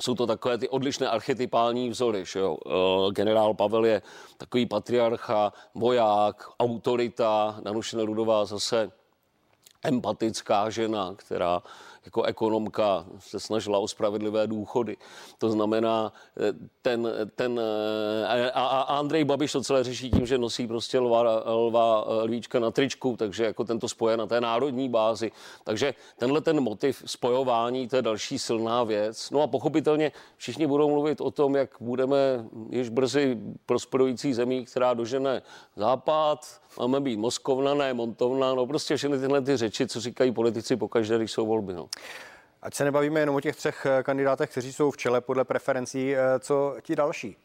jsou 0.00 0.14
to 0.14 0.26
takové 0.26 0.58
ty 0.58 0.68
odlišné 0.68 1.08
archetypální 1.08 1.90
vzory. 1.90 2.24
Že 2.24 2.38
jo? 2.38 2.56
Eh, 2.66 3.12
generál 3.12 3.54
Pavel 3.54 3.84
je 3.84 4.02
takový 4.36 4.66
patriarcha, 4.66 5.52
voják, 5.74 6.48
autorita, 6.60 7.60
Danuše 7.62 8.04
Rudová 8.04 8.44
zase 8.44 8.90
empatická 9.82 10.70
žena, 10.70 11.14
která 11.16 11.62
jako 12.04 12.22
ekonomka 12.22 13.06
se 13.18 13.40
snažila 13.40 13.78
o 13.78 13.88
spravedlivé 13.88 14.46
důchody. 14.46 14.96
To 15.38 15.50
znamená, 15.50 16.12
eh, 16.36 16.52
ten, 16.82 17.08
ten 17.36 17.60
eh, 17.60 18.50
a, 18.52 18.66
a 18.66 18.80
Andrej 18.98 19.24
Babiš 19.24 19.52
to 19.52 19.62
celé 19.62 19.84
řeší 19.84 20.10
tím, 20.10 20.26
že 20.26 20.38
nosí 20.38 20.66
prostě 20.66 20.98
lva, 20.98 21.42
lva 21.46 22.04
eh, 22.06 22.24
lvíčka 22.24 22.58
na 22.58 22.70
tričku, 22.70 23.16
takže 23.16 23.44
jako 23.44 23.64
tento 23.64 23.88
spoje 23.88 24.16
na 24.16 24.26
té 24.26 24.40
národní 24.40 24.88
bázi. 24.88 25.32
Takže 25.64 25.94
tenhle 26.16 26.40
ten 26.40 26.60
motiv 26.60 27.02
spojování, 27.06 27.88
to 27.88 27.96
je 27.96 28.02
další 28.02 28.38
silná 28.38 28.84
věc. 28.84 29.30
No 29.30 29.42
a 29.42 29.46
pochopitelně 29.46 30.12
všichni 30.36 30.66
budou 30.66 30.90
mluvit 30.90 31.20
o 31.20 31.30
tom, 31.30 31.56
jak 31.56 31.70
budeme 31.80 32.16
již 32.70 32.88
brzy 32.88 33.38
prosperující 33.66 34.34
zemí, 34.34 34.64
která 34.64 34.94
dožene 34.94 35.42
západ, 35.76 36.60
máme 36.78 37.00
být 37.00 37.16
Moskovna, 37.16 37.74
ne 37.74 37.94
Montovna, 37.94 38.54
no 38.54 38.66
prostě 38.66 38.96
všechny 38.96 39.18
tyhle 39.18 39.40
ty 39.42 39.56
řeči, 39.56 39.86
co 39.86 40.00
říkají 40.00 40.32
politici 40.32 40.76
pokaždé, 40.76 41.18
když 41.18 41.32
jsou 41.32 41.46
volby. 41.46 41.74
No. 41.74 41.88
Ať 42.62 42.74
se 42.74 42.84
nebavíme 42.84 43.20
jenom 43.20 43.36
o 43.36 43.40
těch 43.40 43.56
třech 43.56 43.86
eh, 43.86 44.02
kandidátech, 44.02 44.50
kteří 44.50 44.72
jsou 44.72 44.90
v 44.90 44.96
čele 44.96 45.20
podle 45.20 45.44
preferencí, 45.44 46.16
eh, 46.16 46.38
co 46.38 46.76
ti 46.82 46.96
další? 46.96 47.36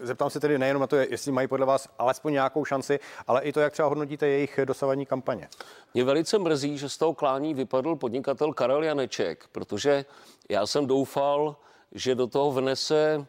Zeptám 0.00 0.30
se 0.30 0.40
tedy 0.40 0.58
nejenom 0.58 0.80
na 0.80 0.86
to, 0.86 0.96
jestli 0.96 1.32
mají 1.32 1.48
podle 1.48 1.66
vás 1.66 1.88
alespoň 1.98 2.32
nějakou 2.32 2.64
šanci, 2.64 3.00
ale 3.26 3.42
i 3.42 3.52
to, 3.52 3.60
jak 3.60 3.72
třeba 3.72 3.88
hodnotíte 3.88 4.26
jejich 4.26 4.60
dosavadní 4.64 5.06
kampaně. 5.06 5.48
Mě 5.94 6.04
velice 6.04 6.38
mrzí, 6.38 6.78
že 6.78 6.88
z 6.88 6.98
toho 6.98 7.14
klání 7.14 7.54
vypadl 7.54 7.96
podnikatel 7.96 8.52
Karel 8.52 8.84
Janeček, 8.84 9.44
protože 9.52 10.04
já 10.48 10.66
jsem 10.66 10.86
doufal, 10.86 11.56
že 11.92 12.14
do 12.14 12.26
toho 12.26 12.52
vnese 12.52 13.26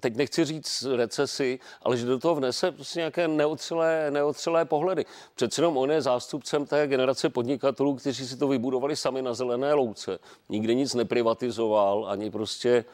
teď 0.00 0.16
nechci 0.16 0.44
říct 0.44 0.86
recesi, 0.96 1.58
ale 1.82 1.96
že 1.96 2.06
do 2.06 2.18
toho 2.18 2.34
vnese 2.34 2.72
prostě 2.72 3.00
nějaké 3.00 3.28
neotřelé, 3.28 4.10
neotřelé 4.10 4.64
pohledy. 4.64 5.04
Přece 5.34 5.62
jenom 5.62 5.76
on 5.76 5.90
je 5.90 6.02
zástupcem 6.02 6.66
té 6.66 6.86
generace 6.86 7.28
podnikatelů, 7.28 7.94
kteří 7.94 8.26
si 8.26 8.36
to 8.36 8.48
vybudovali 8.48 8.96
sami 8.96 9.22
na 9.22 9.34
zelené 9.34 9.74
louce. 9.74 10.18
Nikdy 10.48 10.74
nic 10.74 10.94
neprivatizoval, 10.94 12.06
ani 12.08 12.30
prostě 12.30 12.84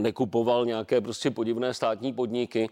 nekupoval 0.00 0.66
nějaké 0.66 1.00
prostě 1.00 1.30
podivné 1.30 1.74
státní 1.74 2.12
podniky. 2.12 2.68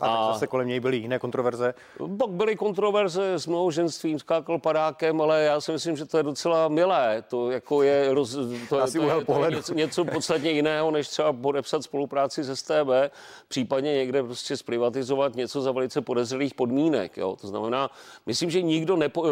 A, 0.00 0.06
a 0.06 0.32
zase 0.32 0.46
kolem 0.46 0.68
něj 0.68 0.80
byly 0.80 0.96
jiné 0.96 1.18
kontroverze? 1.18 1.74
Pak 2.18 2.30
byly 2.30 2.56
kontroverze 2.56 3.34
s 3.34 3.46
mnohoženstvím, 3.46 4.18
skákal 4.18 4.58
padákem, 4.58 5.20
ale 5.20 5.42
já 5.42 5.60
si 5.60 5.72
myslím, 5.72 5.96
že 5.96 6.04
to 6.04 6.16
je 6.16 6.22
docela 6.22 6.68
milé. 6.68 7.24
To 7.28 7.50
jako 7.50 7.82
je, 7.82 8.14
roz, 8.14 8.36
to, 8.68 8.82
Asi 8.82 8.98
je, 8.98 9.04
to, 9.08 9.18
je, 9.18 9.24
to 9.24 9.44
je 9.44 9.50
něco, 9.50 9.74
něco 9.74 10.04
podstatně 10.04 10.50
jiného, 10.50 10.90
než 10.90 11.08
třeba 11.08 11.32
podepsat 11.32 11.82
spolupráci 11.82 12.44
s 12.44 12.54
STB, 12.54 13.12
případně 13.48 13.94
někde 13.94 14.22
prostě 14.22 14.56
zprivatizovat 14.56 15.34
něco 15.34 15.60
za 15.60 15.72
velice 15.72 16.00
podezřelých 16.00 16.54
podmínek. 16.54 17.16
Jo. 17.16 17.36
To 17.40 17.46
znamená, 17.48 17.90
myslím, 18.26 18.50
že 18.50 18.62
nikdo 18.62 18.96
nepo, 18.96 19.24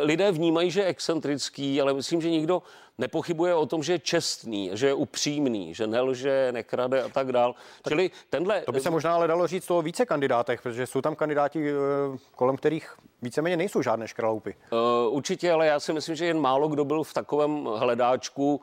lidé 0.00 0.32
vnímají, 0.32 0.70
že 0.70 0.80
je 0.80 0.86
excentrický, 0.86 1.80
ale 1.80 1.94
myslím, 1.94 2.20
že 2.20 2.30
nikdo 2.30 2.62
nepochybuje 2.98 3.54
o 3.54 3.66
tom, 3.66 3.82
že 3.82 3.92
je 3.92 3.98
čestný, 3.98 4.70
že 4.72 4.86
je 4.86 4.94
upřímný, 4.94 5.74
že 5.74 5.86
nelže, 5.86 6.48
nekrade 6.52 7.02
a 7.02 7.08
tak 7.08 7.32
dál. 7.32 7.54
Tak 7.82 7.90
Čili 7.90 8.10
tenhle... 8.30 8.60
To 8.60 8.72
by 8.72 8.80
se 8.80 8.90
možná 8.90 9.14
ale 9.14 9.28
dalo 9.28 9.46
říct 9.46 9.70
o 9.70 9.82
více 9.82 10.06
kandidátech, 10.06 10.62
protože 10.62 10.86
jsou 10.86 11.00
tam 11.00 11.16
kandidáti, 11.16 11.70
eh, 11.70 11.74
kolem 12.34 12.56
kterých 12.56 12.96
víceméně 13.22 13.56
nejsou 13.56 13.82
žádné 13.82 14.08
škraloupy. 14.08 14.54
Uh, 14.72 15.14
určitě, 15.16 15.52
ale 15.52 15.66
já 15.66 15.80
si 15.80 15.92
myslím, 15.92 16.16
že 16.16 16.26
jen 16.26 16.40
málo 16.40 16.68
kdo 16.68 16.84
byl 16.84 17.02
v 17.02 17.14
takovém 17.14 17.64
hledáčku 17.64 18.60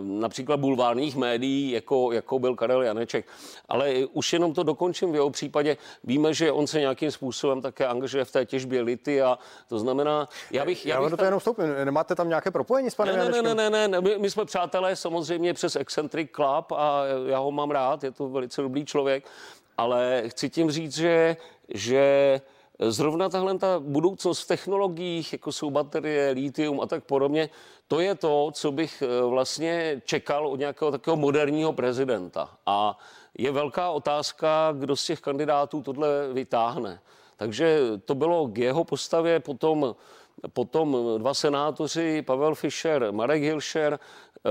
například 0.00 0.60
bulvárních 0.60 1.16
médií, 1.16 1.70
jako, 1.70 2.12
jako 2.12 2.38
byl 2.38 2.54
Karel 2.54 2.82
Janeček. 2.82 3.26
Ale 3.68 3.94
už 4.12 4.32
jenom 4.32 4.54
to 4.54 4.62
dokončím 4.62 5.12
v 5.12 5.14
jeho 5.14 5.30
případě. 5.30 5.76
Víme, 6.04 6.34
že 6.34 6.52
on 6.52 6.66
se 6.66 6.80
nějakým 6.80 7.10
způsobem 7.10 7.62
také 7.62 7.86
angažuje 7.86 8.24
v 8.24 8.32
té 8.32 8.46
těžbě 8.46 8.82
lity 8.82 9.22
a 9.22 9.38
to 9.68 9.78
znamená, 9.78 10.28
já 10.50 10.64
bych... 10.64 10.86
Já, 10.86 10.94
já 10.94 11.00
bych 11.00 11.10
to 11.10 11.16
tam... 11.16 11.24
jenom 11.24 11.40
vstoupím. 11.40 11.64
Nemáte 11.84 12.14
tam 12.14 12.28
nějaké 12.28 12.50
propojení 12.50 12.90
s 12.90 12.94
panem 12.94 13.16
ne, 13.16 13.24
ne, 13.24 13.42
ne, 13.42 13.54
ne, 13.54 13.70
ne, 13.70 13.88
ne, 13.88 14.00
my, 14.00 14.18
my 14.18 14.30
jsme 14.30 14.44
přátelé 14.44 14.96
samozřejmě 14.96 15.54
přes 15.54 15.76
Eccentric 15.76 16.30
Club 16.34 16.72
a 16.72 17.02
já 17.26 17.38
ho 17.38 17.52
mám 17.52 17.70
rád, 17.70 18.04
je 18.04 18.10
to 18.10 18.28
velice 18.28 18.62
dobrý 18.62 18.84
člověk, 18.84 19.24
ale 19.78 20.22
chci 20.26 20.50
tím 20.50 20.70
říct, 20.70 20.96
že, 20.96 21.36
že 21.68 22.40
Zrovna 22.78 23.28
tahle 23.28 23.58
ta 23.58 23.80
budoucnost 23.80 24.40
v 24.40 24.48
technologiích, 24.48 25.32
jako 25.32 25.52
jsou 25.52 25.70
baterie, 25.70 26.30
litium 26.30 26.80
a 26.80 26.86
tak 26.86 27.04
podobně, 27.04 27.50
to 27.88 28.00
je 28.00 28.14
to, 28.14 28.50
co 28.54 28.72
bych 28.72 29.02
eh, 29.02 29.22
vlastně 29.22 30.02
čekal 30.04 30.46
od 30.46 30.58
nějakého 30.58 30.90
takového 30.90 31.16
moderního 31.16 31.72
prezidenta. 31.72 32.50
A 32.66 32.98
je 33.38 33.52
velká 33.52 33.90
otázka, 33.90 34.74
kdo 34.78 34.96
z 34.96 35.06
těch 35.06 35.20
kandidátů 35.20 35.82
tohle 35.82 36.08
vytáhne. 36.32 37.00
Takže 37.36 37.80
to 38.04 38.14
bylo 38.14 38.48
k 38.48 38.58
jeho 38.58 38.84
postavě, 38.84 39.40
potom, 39.40 39.94
potom 40.52 40.98
dva 41.18 41.34
senátoři, 41.34 42.22
Pavel 42.22 42.54
Fischer, 42.54 43.12
Marek 43.12 43.42
Hilšer, 43.42 43.98
eh, 43.98 44.50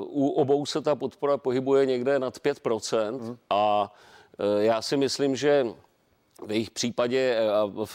u 0.00 0.28
obou 0.28 0.66
se 0.66 0.80
ta 0.80 0.94
podpora 0.94 1.36
pohybuje 1.36 1.86
někde 1.86 2.18
nad 2.18 2.38
5%. 2.38 3.20
Mm. 3.20 3.38
A 3.50 3.92
eh, 4.38 4.64
já 4.64 4.82
si 4.82 4.96
myslím, 4.96 5.36
že 5.36 5.66
v 6.46 6.52
jejich 6.52 6.70
případě 6.70 7.36
eh, 7.38 7.50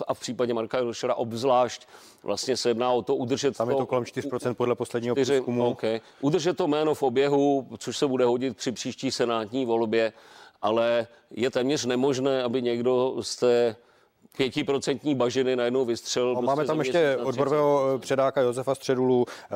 a 0.08 0.14
v 0.14 0.20
případě 0.20 0.54
Marka 0.54 0.78
Hilšera 0.78 1.16
obzvlášť 1.16 1.88
vlastně 2.24 2.58
se 2.58 2.70
jedná 2.70 2.92
o 2.92 3.02
to 3.02 3.16
udržet 3.16 3.58
Tam 3.58 3.68
to, 3.68 3.74
je 3.74 3.78
to 3.78 3.86
kolem 3.86 4.04
4% 4.04 4.54
podle 4.54 4.76
posledního 4.76 5.16
4, 5.16 5.34
průzkumu. 5.34 5.70
Okay. 5.70 6.02
Udržet 6.22 6.58
to 6.58 6.68
jméno 6.68 6.96
v 6.96 7.04
oběhu, 7.04 7.68
což 7.78 7.98
se 7.98 8.08
bude 8.08 8.26
hodit 8.26 8.58
při 8.58 8.72
příští 8.72 9.12
senátní 9.12 9.66
volbě, 9.66 10.14
ale 10.62 11.08
je 11.32 11.50
téměř 11.50 11.86
nemožné, 11.86 12.44
aby 12.44 12.62
někdo 12.62 13.16
z 13.22 13.36
té 13.36 13.76
pětiprocentní 14.38 15.16
bažiny 15.16 15.56
najednou 15.56 15.86
vystřel. 15.86 16.28
No, 16.28 16.34
prostě 16.34 16.46
máme 16.46 16.66
tam 16.66 16.80
ještě 16.80 17.18
odborového 17.24 17.94
eh, 17.96 18.00
předáka 18.00 18.42
Josefa 18.42 18.75
Středulu, 18.75 19.25
eh, 19.30 19.56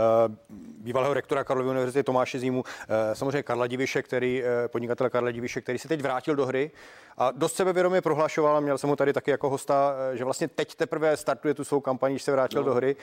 bývalého 0.80 1.14
rektora 1.14 1.44
Karlovy 1.44 1.70
univerzity 1.70 2.04
Tomáše 2.04 2.40
Zímu, 2.40 2.64
eh, 2.90 3.16
samozřejmě 3.16 3.44
Karla 3.44 3.68
Diviše, 3.68 4.02
který, 4.02 4.44
podnikatel 4.68 5.10
Karla 5.10 5.32
Diviše, 5.32 5.62
který 5.62 5.80
se 5.80 5.88
teď 5.88 6.02
vrátil 6.02 6.36
do 6.36 6.46
hry 6.46 6.72
a 7.18 7.32
dost 7.32 7.56
sebevědomě 7.56 8.02
prohlašoval, 8.02 8.58
a 8.58 8.60
měl 8.60 8.78
jsem 8.78 8.90
ho 8.90 8.96
tady 8.96 9.14
taky 9.14 9.32
jako 9.32 9.50
hosta, 9.50 9.96
že 10.14 10.24
vlastně 10.24 10.48
teď 10.48 10.76
teprve 10.76 11.18
startuje 11.18 11.54
tu 11.54 11.64
svou 11.64 11.80
kampaní, 11.80 12.14
když 12.14 12.24
se 12.24 12.32
vrátil 12.32 12.62
no. 12.62 12.66
do 12.66 12.74
hry. 12.74 12.96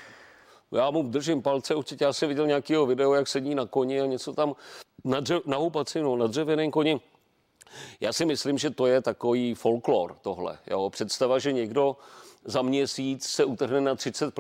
Já 0.73 0.91
mu 0.91 1.03
držím 1.03 1.43
palce, 1.43 1.75
určitě 1.75 2.05
já 2.05 2.13
jsem 2.13 2.29
viděl 2.29 2.47
nějakého 2.47 2.87
video, 2.87 3.15
jak 3.15 3.29
sedí 3.29 3.55
na 3.55 3.67
koni 3.67 4.01
a 4.01 4.07
něco 4.07 4.33
tam 4.33 4.55
na, 5.05 5.21
dřev, 5.21 5.47
na 5.47 5.57
houpaci, 5.57 6.03
no, 6.03 6.17
na 6.17 6.27
dřevěném 6.27 6.71
koni 6.71 7.01
já 8.01 8.13
si 8.13 8.25
myslím, 8.25 8.59
že 8.59 8.71
to 8.71 8.87
je 8.87 9.01
takový 9.01 9.55
folklor 9.55 10.17
tohle. 10.23 10.59
Jo? 10.67 10.91
Představa, 10.91 11.39
že 11.39 11.53
někdo 11.53 11.97
za 12.45 12.63
měsíc 12.63 13.27
se 13.27 13.45
utrhne 13.45 13.81
na 13.81 13.95
30 13.95 14.35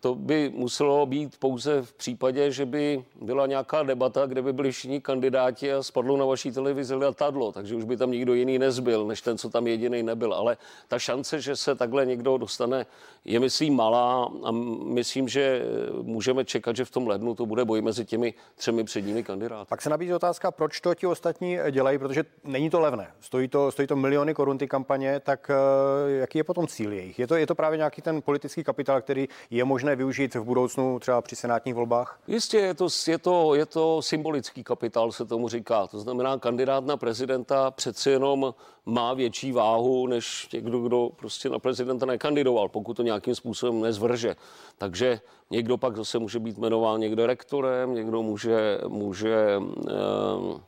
to 0.00 0.14
by 0.14 0.52
muselo 0.54 1.06
být 1.06 1.36
pouze 1.38 1.82
v 1.82 1.92
případě, 1.92 2.50
že 2.50 2.66
by 2.66 3.04
byla 3.20 3.46
nějaká 3.46 3.82
debata, 3.82 4.26
kde 4.26 4.42
by 4.42 4.52
byli 4.52 4.72
všichni 4.72 5.00
kandidáti 5.00 5.72
a 5.72 5.82
spadlo 5.82 6.16
na 6.16 6.24
vaší 6.24 6.52
televizi 6.52 6.94
letadlo, 6.94 7.52
takže 7.52 7.74
už 7.74 7.84
by 7.84 7.96
tam 7.96 8.10
nikdo 8.10 8.34
jiný 8.34 8.58
nezbyl, 8.58 9.06
než 9.06 9.20
ten, 9.20 9.38
co 9.38 9.50
tam 9.50 9.66
jediný 9.66 10.02
nebyl. 10.02 10.34
Ale 10.34 10.56
ta 10.88 10.98
šance, 10.98 11.40
že 11.40 11.56
se 11.56 11.74
takhle 11.74 12.06
někdo 12.06 12.38
dostane, 12.38 12.86
je 13.24 13.40
myslím 13.40 13.74
malá 13.74 14.30
a 14.44 14.50
myslím, 14.84 15.28
že 15.28 15.62
můžeme 16.02 16.44
čekat, 16.44 16.76
že 16.76 16.84
v 16.84 16.90
tom 16.90 17.06
lednu 17.06 17.34
to 17.34 17.46
bude 17.46 17.64
boj 17.64 17.82
mezi 17.82 18.04
těmi 18.04 18.34
třemi 18.54 18.84
předními 18.84 19.24
kandidáty. 19.24 19.68
Pak 19.68 19.82
se 19.82 19.90
nabízí 19.90 20.14
otázka, 20.14 20.50
proč 20.50 20.80
to 20.80 20.94
ti 20.94 21.06
ostatní 21.06 21.58
dělají, 21.70 21.98
protože 21.98 22.24
není 22.44 22.70
to 22.70 22.80
levné. 22.80 23.10
Stojí 23.20 23.48
to, 23.48 23.72
stojí 23.72 23.88
to 23.88 23.96
miliony 23.96 24.34
korun 24.34 24.58
ty 24.58 24.68
kampaně, 24.68 25.20
tak 25.20 25.50
eh, 25.50 26.10
jaký 26.10 26.38
je 26.38 26.44
potom 26.44 26.66
cíl 26.66 26.92
jejich? 26.92 27.18
Je 27.18 27.26
to, 27.26 27.36
je 27.36 27.46
to 27.46 27.54
právě 27.54 27.76
nějaký 27.76 28.02
ten 28.02 28.22
politický 28.22 28.64
kapitál, 28.64 29.00
který 29.00 29.28
je 29.50 29.64
možný 29.64 29.85
možné 29.86 29.96
využít 29.96 30.34
v 30.34 30.44
budoucnu 30.44 30.98
třeba 30.98 31.22
při 31.22 31.36
senátních 31.36 31.74
volbách? 31.74 32.18
Jistě, 32.26 32.58
je 32.58 32.74
to, 32.74 32.88
je, 33.06 33.18
to, 33.18 33.54
je 33.54 33.66
to 33.66 34.02
symbolický 34.02 34.64
kapitál, 34.64 35.12
se 35.12 35.24
tomu 35.24 35.48
říká. 35.48 35.86
To 35.86 35.98
znamená, 35.98 36.38
kandidát 36.38 36.84
na 36.84 36.96
prezidenta 36.96 37.70
přeci 37.70 38.10
jenom 38.10 38.54
má 38.86 39.14
větší 39.14 39.52
váhu 39.52 40.06
než 40.06 40.48
někdo, 40.52 40.80
kdo 40.80 41.10
prostě 41.16 41.48
na 41.48 41.58
prezidenta 41.58 42.06
nekandidoval, 42.06 42.68
pokud 42.68 42.96
to 42.96 43.02
nějakým 43.02 43.34
způsobem 43.34 43.80
nezvrže. 43.80 44.36
Takže 44.78 45.20
někdo 45.50 45.76
pak 45.76 45.96
zase 45.96 46.18
může 46.18 46.38
být 46.38 46.58
jmenován 46.58 47.00
někdo 47.00 47.26
rektorem, 47.26 47.94
někdo 47.94 48.22
může, 48.22 48.78
může, 48.88 49.60
eh, 49.88 50.60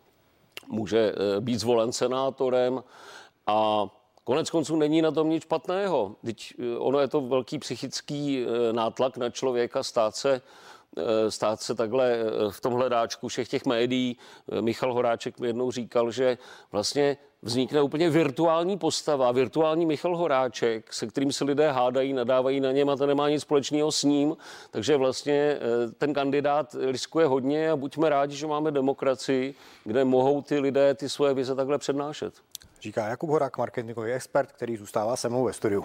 může 0.69 1.13
eh, 1.13 1.41
být 1.41 1.59
zvolen 1.61 1.93
senátorem 1.93 2.85
a 3.47 3.87
Konec 4.29 4.51
konců 4.51 4.77
není 4.77 5.03
na 5.03 5.11
tom 5.11 5.31
nic 5.31 5.43
špatného. 5.43 6.17
Teď 6.25 6.55
eh, 6.59 6.79
ono 6.79 7.01
je 7.01 7.09
to 7.09 7.21
velký 7.21 7.59
psychický 7.59 8.45
eh, 8.45 8.73
nátlak 8.73 9.17
na 9.17 9.31
člověka 9.31 9.83
stát 9.83 10.17
se 10.17 10.43
eh, 10.99 11.31
stát 11.31 11.61
se 11.61 11.75
takhle 11.75 12.19
v 12.51 12.61
tom 12.61 12.73
hledáčku 12.73 13.29
všech 13.29 13.49
těch 13.49 13.67
médií. 13.67 14.17
Michal 14.61 14.95
Horáček 14.95 15.41
mi 15.41 15.47
jednou 15.47 15.71
říkal, 15.71 16.11
že 16.11 16.39
vlastně 16.73 17.17
vznikne 17.43 17.83
úplně 17.83 18.11
virtuální 18.11 18.79
postava, 18.79 19.33
virtuální 19.33 19.87
Michal 19.87 20.17
Horáček, 20.17 20.93
se 20.93 21.07
kterým 21.07 21.33
se 21.33 21.45
lidé 21.45 21.73
hádají, 21.73 22.13
nadávají 22.13 22.61
na 22.61 22.73
něm 22.73 22.91
a 22.91 22.97
to 22.97 23.07
nemá 23.07 23.29
nic 23.29 23.43
společného 23.43 23.93
s 23.93 24.03
ním. 24.05 24.37
Takže 24.71 24.97
vlastně 24.97 25.59
ten 25.99 26.15
kandidát 26.15 26.77
riskuje 26.81 27.27
hodně 27.27 27.71
a 27.71 27.77
buďme 27.77 28.09
rádi, 28.09 28.37
že 28.37 28.47
máme 28.47 28.71
demokracii, 28.71 29.55
kde 29.85 30.05
mohou 30.05 30.43
ty 30.43 30.59
lidé 30.59 30.95
ty 30.95 31.09
svoje 31.09 31.35
vize 31.35 31.55
takhle 31.55 31.79
přednášet. 31.79 32.35
Říká 32.81 33.07
Jakub 33.07 33.31
Horák, 33.31 33.59
marketingový 33.59 34.13
expert, 34.13 34.53
který 34.53 34.77
zůstává 34.77 35.17
se 35.17 35.29
mnou 35.29 35.45
ve 35.45 35.53
studiu. 35.53 35.85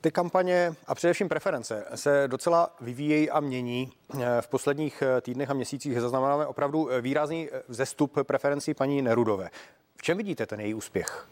Ty 0.00 0.10
kampaně 0.10 0.74
a 0.86 0.94
především 0.94 1.28
preference 1.28 1.84
se 1.94 2.24
docela 2.26 2.76
vyvíjejí 2.80 3.30
a 3.30 3.40
mění. 3.40 3.92
V 4.40 4.48
posledních 4.48 5.02
týdnech 5.20 5.50
a 5.50 5.54
měsících 5.54 6.00
zaznamenáme 6.00 6.46
opravdu 6.46 6.88
výrazný 7.00 7.48
vzestup 7.68 8.18
preferencí 8.22 8.74
paní 8.74 9.02
Nerudové. 9.02 9.50
V 9.96 10.02
čem 10.02 10.16
vidíte 10.16 10.46
ten 10.46 10.60
její 10.60 10.74
úspěch? 10.74 11.26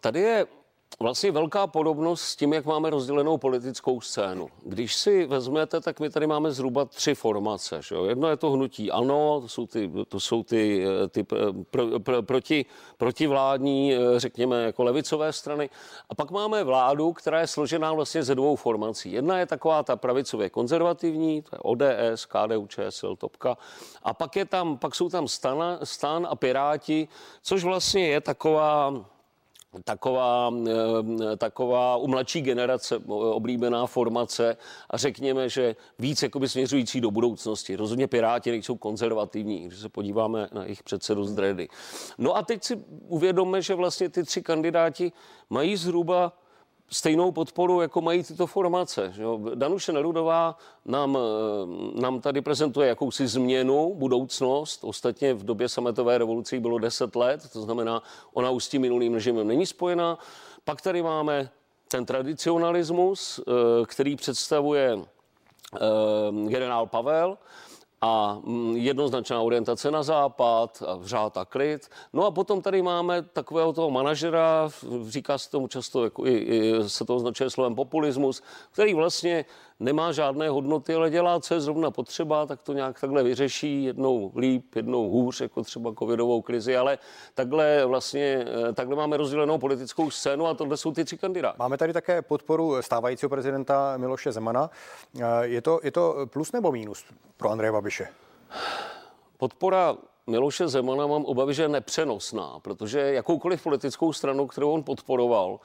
Tady 0.00 0.20
je 0.20 0.46
vlastně 1.00 1.32
velká 1.32 1.66
podobnost 1.66 2.22
s 2.22 2.36
tím, 2.36 2.52
jak 2.52 2.64
máme 2.64 2.90
rozdělenou 2.90 3.38
politickou 3.38 4.00
scénu. 4.00 4.48
Když 4.62 4.94
si 4.94 5.26
vezmete, 5.26 5.80
tak 5.80 6.00
my 6.00 6.10
tady 6.10 6.26
máme 6.26 6.52
zhruba 6.52 6.84
tři 6.84 7.14
formace. 7.14 7.80
Že 7.82 7.94
jo? 7.94 8.04
Jedno 8.04 8.28
je 8.28 8.36
to 8.36 8.50
hnutí 8.50 8.90
ANO, 8.90 9.40
to 9.40 9.48
jsou 9.48 9.66
ty, 9.66 9.90
to 10.08 10.20
jsou 10.20 10.42
ty, 10.42 10.84
ty 11.08 11.22
pro, 11.70 12.00
pro, 12.00 12.22
proti, 12.22 12.66
protivládní, 12.96 13.92
řekněme, 14.16 14.62
jako 14.62 14.84
levicové 14.84 15.32
strany. 15.32 15.70
A 16.10 16.14
pak 16.14 16.30
máme 16.30 16.64
vládu, 16.64 17.12
která 17.12 17.40
je 17.40 17.46
složená 17.46 17.92
vlastně 17.92 18.22
ze 18.22 18.34
dvou 18.34 18.56
formací. 18.56 19.12
Jedna 19.12 19.38
je 19.38 19.46
taková 19.46 19.82
ta 19.82 19.96
pravicově 19.96 20.50
konzervativní, 20.50 21.42
to 21.42 21.56
je 21.56 21.58
ODS, 21.62 22.24
KDU, 22.24 22.66
ČSL, 22.66 23.16
Topka. 23.16 23.56
A 24.02 24.14
pak, 24.14 24.36
je 24.36 24.44
tam, 24.44 24.78
pak 24.78 24.94
jsou 24.94 25.08
tam 25.08 25.28
stan, 25.28 25.78
stan 25.84 26.26
a 26.30 26.36
Piráti, 26.36 27.08
což 27.42 27.64
vlastně 27.64 28.06
je 28.06 28.20
taková 28.20 29.04
taková, 29.84 30.50
eh, 30.68 31.36
taková 31.36 31.96
u 31.96 32.06
mladší 32.06 32.42
generace 32.42 32.98
oblíbená 33.08 33.86
formace 33.86 34.56
a 34.90 34.96
řekněme, 34.96 35.48
že 35.48 35.76
víc 35.98 36.22
jakoby 36.22 36.48
směřující 36.48 37.00
do 37.00 37.10
budoucnosti. 37.10 37.76
Rozhodně 37.76 38.06
Piráti 38.06 38.50
nejsou 38.50 38.76
konzervativní, 38.76 39.66
když 39.66 39.78
se 39.78 39.88
podíváme 39.88 40.48
na 40.52 40.62
jejich 40.62 40.82
předsedu 40.82 41.24
Zdredy. 41.24 41.68
No 42.18 42.36
a 42.36 42.42
teď 42.42 42.64
si 42.64 42.84
uvědomme, 43.08 43.62
že 43.62 43.74
vlastně 43.74 44.08
ty 44.08 44.24
tři 44.24 44.42
kandidáti 44.42 45.12
mají 45.50 45.76
zhruba 45.76 46.32
stejnou 46.90 47.32
podporu, 47.32 47.80
jako 47.80 48.00
mají 48.00 48.22
tyto 48.22 48.46
formace. 48.46 49.12
Že 49.14 49.24
Danuše 49.54 49.92
Nerudová 49.92 50.56
nám, 50.84 51.18
eh, 51.18 52.00
nám 52.00 52.20
tady 52.20 52.40
prezentuje 52.40 52.88
jakousi 52.88 53.26
změnu, 53.26 53.94
budoucnost. 53.94 54.84
Ostatně 54.84 55.34
v 55.34 55.44
době 55.44 55.68
sametové 55.68 56.18
revoluce 56.18 56.60
bylo 56.60 56.78
10 56.78 57.16
let, 57.16 57.48
to 57.52 57.62
znamená, 57.62 58.02
ona 58.32 58.50
už 58.50 58.64
s 58.64 58.68
tím 58.68 58.82
minulým 58.82 59.14
režimem 59.14 59.48
není 59.48 59.66
spojená. 59.66 60.18
Pak 60.64 60.80
tady 60.80 61.02
máme 61.02 61.50
ten 61.88 62.06
tradicionalismus, 62.06 63.40
eh, 63.40 63.52
který 63.86 64.16
představuje 64.16 64.98
eh, 65.74 65.78
generál 66.48 66.86
Pavel, 66.86 67.38
a 68.04 68.38
mm, 68.44 68.76
jednoznačná 68.76 69.40
orientace 69.40 69.90
na 69.90 70.02
západ, 70.02 70.82
a 70.86 70.98
řád 71.02 71.36
a 71.36 71.44
klid. 71.44 71.88
No 72.12 72.26
a 72.26 72.30
potom 72.30 72.62
tady 72.62 72.82
máme 72.82 73.22
takového 73.22 73.72
toho 73.72 73.90
manažera, 73.90 74.68
říká 75.08 75.38
se 75.38 75.50
tomu 75.50 75.68
často, 75.68 76.04
jako 76.04 76.26
i, 76.26 76.32
i 76.32 76.88
se 76.88 77.04
to 77.04 77.16
označuje 77.16 77.50
slovem 77.50 77.74
populismus, 77.74 78.42
který 78.72 78.94
vlastně 78.94 79.44
nemá 79.80 80.12
žádné 80.12 80.48
hodnoty, 80.48 80.94
ale 80.94 81.10
dělá, 81.10 81.40
co 81.40 81.54
je 81.54 81.60
zrovna 81.60 81.90
potřeba, 81.90 82.46
tak 82.46 82.62
to 82.62 82.72
nějak 82.72 83.00
takhle 83.00 83.22
vyřeší, 83.22 83.84
jednou 83.84 84.32
líp, 84.36 84.74
jednou 84.76 85.10
hůř, 85.10 85.40
jako 85.40 85.62
třeba 85.62 85.94
covidovou 85.98 86.42
krizi, 86.42 86.76
ale 86.76 86.98
takhle 87.34 87.86
vlastně, 87.86 88.46
eh, 88.68 88.72
takhle 88.72 88.96
máme 88.96 89.16
rozdělenou 89.16 89.58
politickou 89.58 90.10
scénu 90.10 90.46
a 90.46 90.54
tohle 90.54 90.76
jsou 90.76 90.92
ty 90.92 91.04
tři 91.04 91.18
kandidáti. 91.18 91.56
Máme 91.58 91.76
tady 91.76 91.92
také 91.92 92.22
podporu 92.22 92.82
stávajícího 92.82 93.30
prezidenta 93.30 93.96
Miloše 93.96 94.32
Zemana. 94.32 94.70
Eh, 95.20 95.22
je 95.42 95.62
to, 95.62 95.80
je 95.82 95.90
to 95.90 96.16
plus 96.26 96.52
nebo 96.52 96.72
mínus 96.72 97.04
pro 97.36 97.50
Andreje 97.50 97.72
Babiše? 97.72 98.08
Podpora 99.36 99.96
Miloše 100.26 100.68
Zemana 100.68 101.06
mám 101.06 101.24
obavy, 101.24 101.54
že 101.54 101.62
je 101.62 101.68
nepřenosná, 101.68 102.60
protože 102.62 103.00
jakoukoliv 103.00 103.62
politickou 103.62 104.12
stranu, 104.12 104.46
kterou 104.46 104.70
on 104.70 104.82
podporoval, 104.82 105.60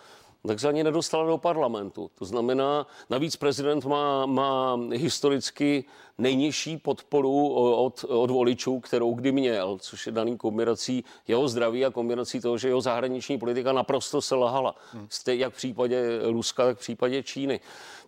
tak 0.47 0.59
se 0.59 0.67
ani 0.67 0.83
nedostala 0.83 1.27
do 1.27 1.37
parlamentu. 1.37 2.11
To 2.19 2.25
znamená, 2.25 2.87
navíc 3.09 3.35
prezident 3.35 3.85
má, 3.85 4.25
má 4.25 4.79
historicky 4.93 5.85
nejnižší 6.17 6.77
podporu 6.77 7.53
od, 7.53 8.05
od 8.07 8.29
voličů, 8.31 8.79
kterou 8.79 9.13
kdy 9.13 9.31
měl, 9.31 9.77
což 9.81 10.05
je 10.05 10.11
daný 10.11 10.37
kombinací 10.37 11.03
jeho 11.27 11.47
zdraví 11.47 11.85
a 11.85 11.91
kombinací 11.91 12.39
toho, 12.39 12.57
že 12.57 12.67
jeho 12.67 12.81
zahraniční 12.81 13.37
politika 13.37 13.73
naprosto 13.73 14.21
selhala. 14.21 14.75
Hmm. 14.93 15.07
Jak 15.27 15.53
v 15.53 15.57
případě 15.57 16.19
Ruska, 16.23 16.65
tak 16.65 16.77
v 16.77 16.79
případě 16.79 17.23
Číny. 17.23 17.59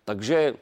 Takže 0.04 0.54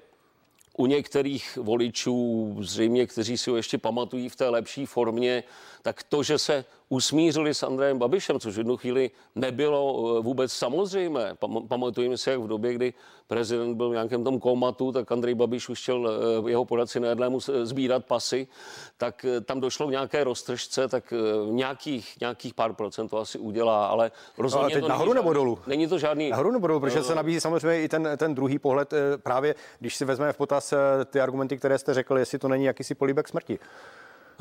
u 0.76 0.86
některých 0.86 1.58
voličů, 1.62 2.56
zřejmě, 2.60 3.06
kteří 3.06 3.38
si 3.38 3.50
ho 3.50 3.56
ještě 3.56 3.78
pamatují 3.78 4.28
v 4.28 4.36
té 4.36 4.48
lepší 4.48 4.86
formě, 4.86 5.42
tak 5.82 6.02
to, 6.02 6.22
že 6.22 6.38
se 6.38 6.64
usmířili 6.88 7.54
s 7.54 7.62
Andrejem 7.62 7.98
Babišem, 7.98 8.40
což 8.40 8.54
v 8.54 8.58
jednu 8.58 8.76
chvíli 8.76 9.10
nebylo 9.34 10.14
eh, 10.18 10.22
vůbec 10.22 10.52
samozřejmé. 10.52 11.34
Pamatujeme 11.68 12.16
si, 12.16 12.30
jak 12.30 12.40
v 12.40 12.46
době, 12.46 12.74
kdy 12.74 12.94
prezident 13.26 13.74
byl 13.74 13.90
v 13.90 13.92
nějakém 13.92 14.24
tom 14.24 14.40
komatu, 14.40 14.92
tak 14.92 15.12
Andrej 15.12 15.34
Babiš 15.34 15.68
už 15.68 15.82
chtěl 15.82 16.10
eh, 16.46 16.50
jeho 16.50 16.64
poradci 16.64 17.00
nejedlému 17.00 17.40
sbírat 17.62 18.04
pasy, 18.04 18.48
tak 18.96 19.24
eh, 19.24 19.40
tam 19.40 19.60
došlo 19.60 19.86
k 19.86 19.90
nějaké 19.90 20.24
roztržce, 20.24 20.88
tak 20.88 21.14
nějakých, 21.50 22.20
nějakých 22.20 22.54
pár 22.54 22.72
procent 22.72 23.08
to 23.08 23.18
asi 23.18 23.38
udělá, 23.38 23.86
ale 23.86 24.10
rozhodně 24.38 24.64
no 24.64 24.70
teď 24.70 24.82
to 24.82 24.88
nahoru 24.88 25.12
nebo 25.12 25.32
dolů? 25.32 25.58
Není 25.66 25.86
to 25.86 25.98
žádný... 25.98 26.30
Nahoru 26.30 26.50
nebo 26.50 26.66
dolů, 26.66 26.80
protože 26.80 27.02
se 27.02 27.14
nabízí 27.14 27.40
samozřejmě 27.40 27.82
i 27.82 27.88
ten, 27.88 28.08
ten 28.16 28.34
druhý 28.34 28.58
pohled, 28.58 28.94
právě 29.22 29.54
když 29.78 29.96
si 29.96 30.04
vezmeme 30.04 30.32
v 30.32 30.36
potaz 30.36 30.74
ty 31.06 31.20
argumenty, 31.20 31.56
které 31.58 31.78
jste 31.78 31.94
řekl, 31.94 32.18
jestli 32.18 32.38
to 32.38 32.48
není 32.48 32.64
jakýsi 32.64 32.94
políbek 32.94 33.28
smrti. 33.28 33.58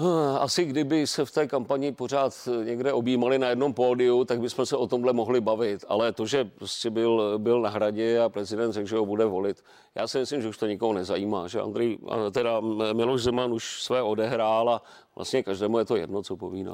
Hm, 0.01 0.37
asi 0.39 0.65
kdyby 0.65 1.07
se 1.07 1.25
v 1.25 1.31
té 1.31 1.47
kampani 1.47 1.91
pořád 1.91 2.49
někde 2.63 2.93
objímali 2.93 3.39
na 3.39 3.49
jednom 3.49 3.73
pódiu, 3.73 4.25
tak 4.25 4.39
bychom 4.39 4.65
se 4.65 4.77
o 4.77 4.87
tomhle 4.87 5.13
mohli 5.13 5.41
bavit. 5.41 5.85
Ale 5.87 6.13
to, 6.13 6.25
že 6.25 6.45
prostě 6.45 6.89
byl, 6.89 7.39
byl 7.39 7.61
na 7.61 7.69
hradě 7.69 8.19
a 8.19 8.29
prezident 8.29 8.71
řekl, 8.71 8.87
že 8.87 8.95
ho 8.95 9.05
bude 9.05 9.25
volit, 9.25 9.63
já 9.95 10.07
si 10.07 10.19
myslím, 10.19 10.41
že 10.41 10.47
už 10.47 10.57
to 10.57 10.67
nikoho 10.67 10.93
nezajímá. 10.93 11.47
Že 11.47 11.61
Andrej, 11.61 11.97
teda 12.31 12.59
Miloš 12.93 13.23
Zeman 13.23 13.53
už 13.53 13.83
své 13.83 14.01
odehrál 14.01 14.69
a 14.69 14.81
vlastně 15.15 15.43
každému 15.43 15.79
je 15.79 15.85
to 15.85 15.95
jedno, 15.95 16.23
co 16.23 16.37
povídá. 16.37 16.73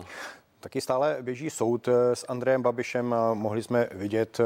Taky 0.65 0.81
stále 0.81 1.17
běží 1.21 1.49
soud 1.49 1.87
eh, 1.87 2.15
s 2.15 2.25
Andrejem 2.27 2.61
Babišem 2.61 3.15
mohli 3.33 3.63
jsme 3.63 3.89
vidět, 3.91 4.39
eh, 4.39 4.43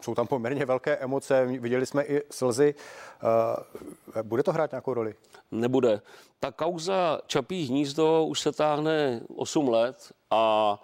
jsou 0.00 0.14
tam 0.14 0.26
poměrně 0.26 0.66
velké 0.66 0.96
emoce, 0.96 1.46
viděli 1.46 1.86
jsme 1.86 2.04
i 2.04 2.22
slzy. 2.30 2.74
Eh, 4.14 4.22
bude 4.22 4.42
to 4.42 4.52
hrát 4.52 4.70
nějakou 4.70 4.94
roli? 4.94 5.14
Nebude. 5.50 6.00
Ta 6.40 6.52
kauza 6.52 7.20
Čapí 7.26 7.64
hnízdo 7.64 8.24
už 8.24 8.40
se 8.40 8.52
táhne 8.52 9.20
8 9.36 9.68
let 9.68 10.12
a 10.30 10.78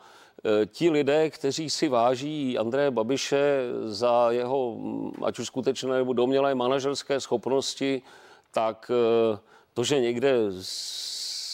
ti 0.66 0.90
lidé, 0.90 1.30
kteří 1.30 1.70
si 1.70 1.88
váží 1.88 2.58
Andreje 2.58 2.90
Babiše 2.90 3.62
za 3.84 4.30
jeho, 4.30 4.76
hm, 4.78 5.12
ať 5.24 5.38
už 5.38 5.46
skutečné 5.46 5.96
nebo 5.96 6.12
domělé 6.12 6.54
manažerské 6.54 7.20
schopnosti, 7.20 8.02
tak 8.50 8.90
to, 9.74 9.84
že 9.84 10.00
někde 10.00 10.36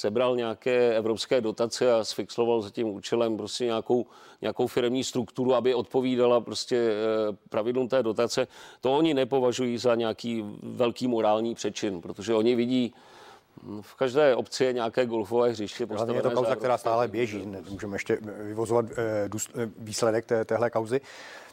sebral 0.05 0.37
nějaké 0.37 0.97
evropské 0.97 1.40
dotace 1.40 1.93
a 1.93 2.05
sfixoval 2.05 2.62
za 2.62 2.71
tím 2.71 2.88
účelem 2.88 3.37
prostě 3.37 3.64
nějakou, 3.64 4.07
nějakou 4.40 4.67
firmní 4.67 5.05
strukturu, 5.05 5.55
aby 5.55 5.75
odpovídala 5.75 6.40
prostě 6.40 6.77
eh, 6.77 7.37
pravidlům 7.49 7.88
té 7.88 8.03
dotace, 8.03 8.47
to 8.81 8.97
oni 8.97 9.14
nepovažují 9.14 9.79
za 9.79 9.95
nějaký 9.95 10.45
velký 10.62 11.09
morální 11.09 11.55
přečin, 11.55 12.01
protože 12.01 12.35
oni 12.35 12.55
vidí 12.55 12.95
v 13.81 13.95
každé 13.95 14.37
obci 14.37 14.64
je 14.64 14.73
nějaké 14.73 15.07
golfové 15.07 15.51
hřiště. 15.51 15.87
Hlavně 15.87 16.17
je 16.17 16.23
to 16.23 16.31
kauza, 16.31 16.57
která 16.57 16.79
stále 16.79 17.09
běží. 17.09 17.47
Můžeme 17.71 17.95
ještě 17.95 18.19
vyvozovat 18.23 18.87
výsledek 19.79 20.27
téhle 20.45 20.71
kauzy. 20.71 21.01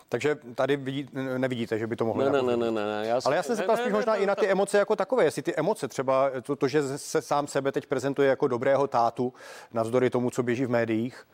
Takže 0.09 0.37
tady 0.55 0.77
vidí, 0.77 1.09
nevidíte, 1.37 1.79
že 1.79 1.87
by 1.87 1.95
to 1.95 2.05
mohlo... 2.05 2.23
Ne, 2.23 2.41
ne, 2.41 2.57
ne, 2.57 2.71
ne, 2.71 2.85
ne. 2.85 3.07
Já 3.07 3.19
Ale 3.25 3.35
já 3.35 3.43
jsem 3.43 3.55
se 3.55 3.63
ptal 3.63 3.77
spíš 3.77 3.93
možná 3.93 4.13
ne, 4.13 4.19
i 4.19 4.25
na 4.25 4.35
ty 4.35 4.47
emoce 4.47 4.77
jako 4.77 4.95
takové, 4.95 5.23
jestli 5.23 5.41
ty 5.41 5.55
emoce, 5.55 5.87
třeba 5.87 6.31
to, 6.43 6.55
to, 6.55 6.67
že 6.67 6.97
se 6.97 7.21
sám 7.21 7.47
sebe 7.47 7.71
teď 7.71 7.85
prezentuje 7.85 8.29
jako 8.29 8.47
dobrého 8.47 8.87
tátu, 8.87 9.33
navzdory 9.73 10.09
tomu, 10.09 10.29
co 10.29 10.43
běží 10.43 10.65
v 10.65 10.69
médiích. 10.69 11.27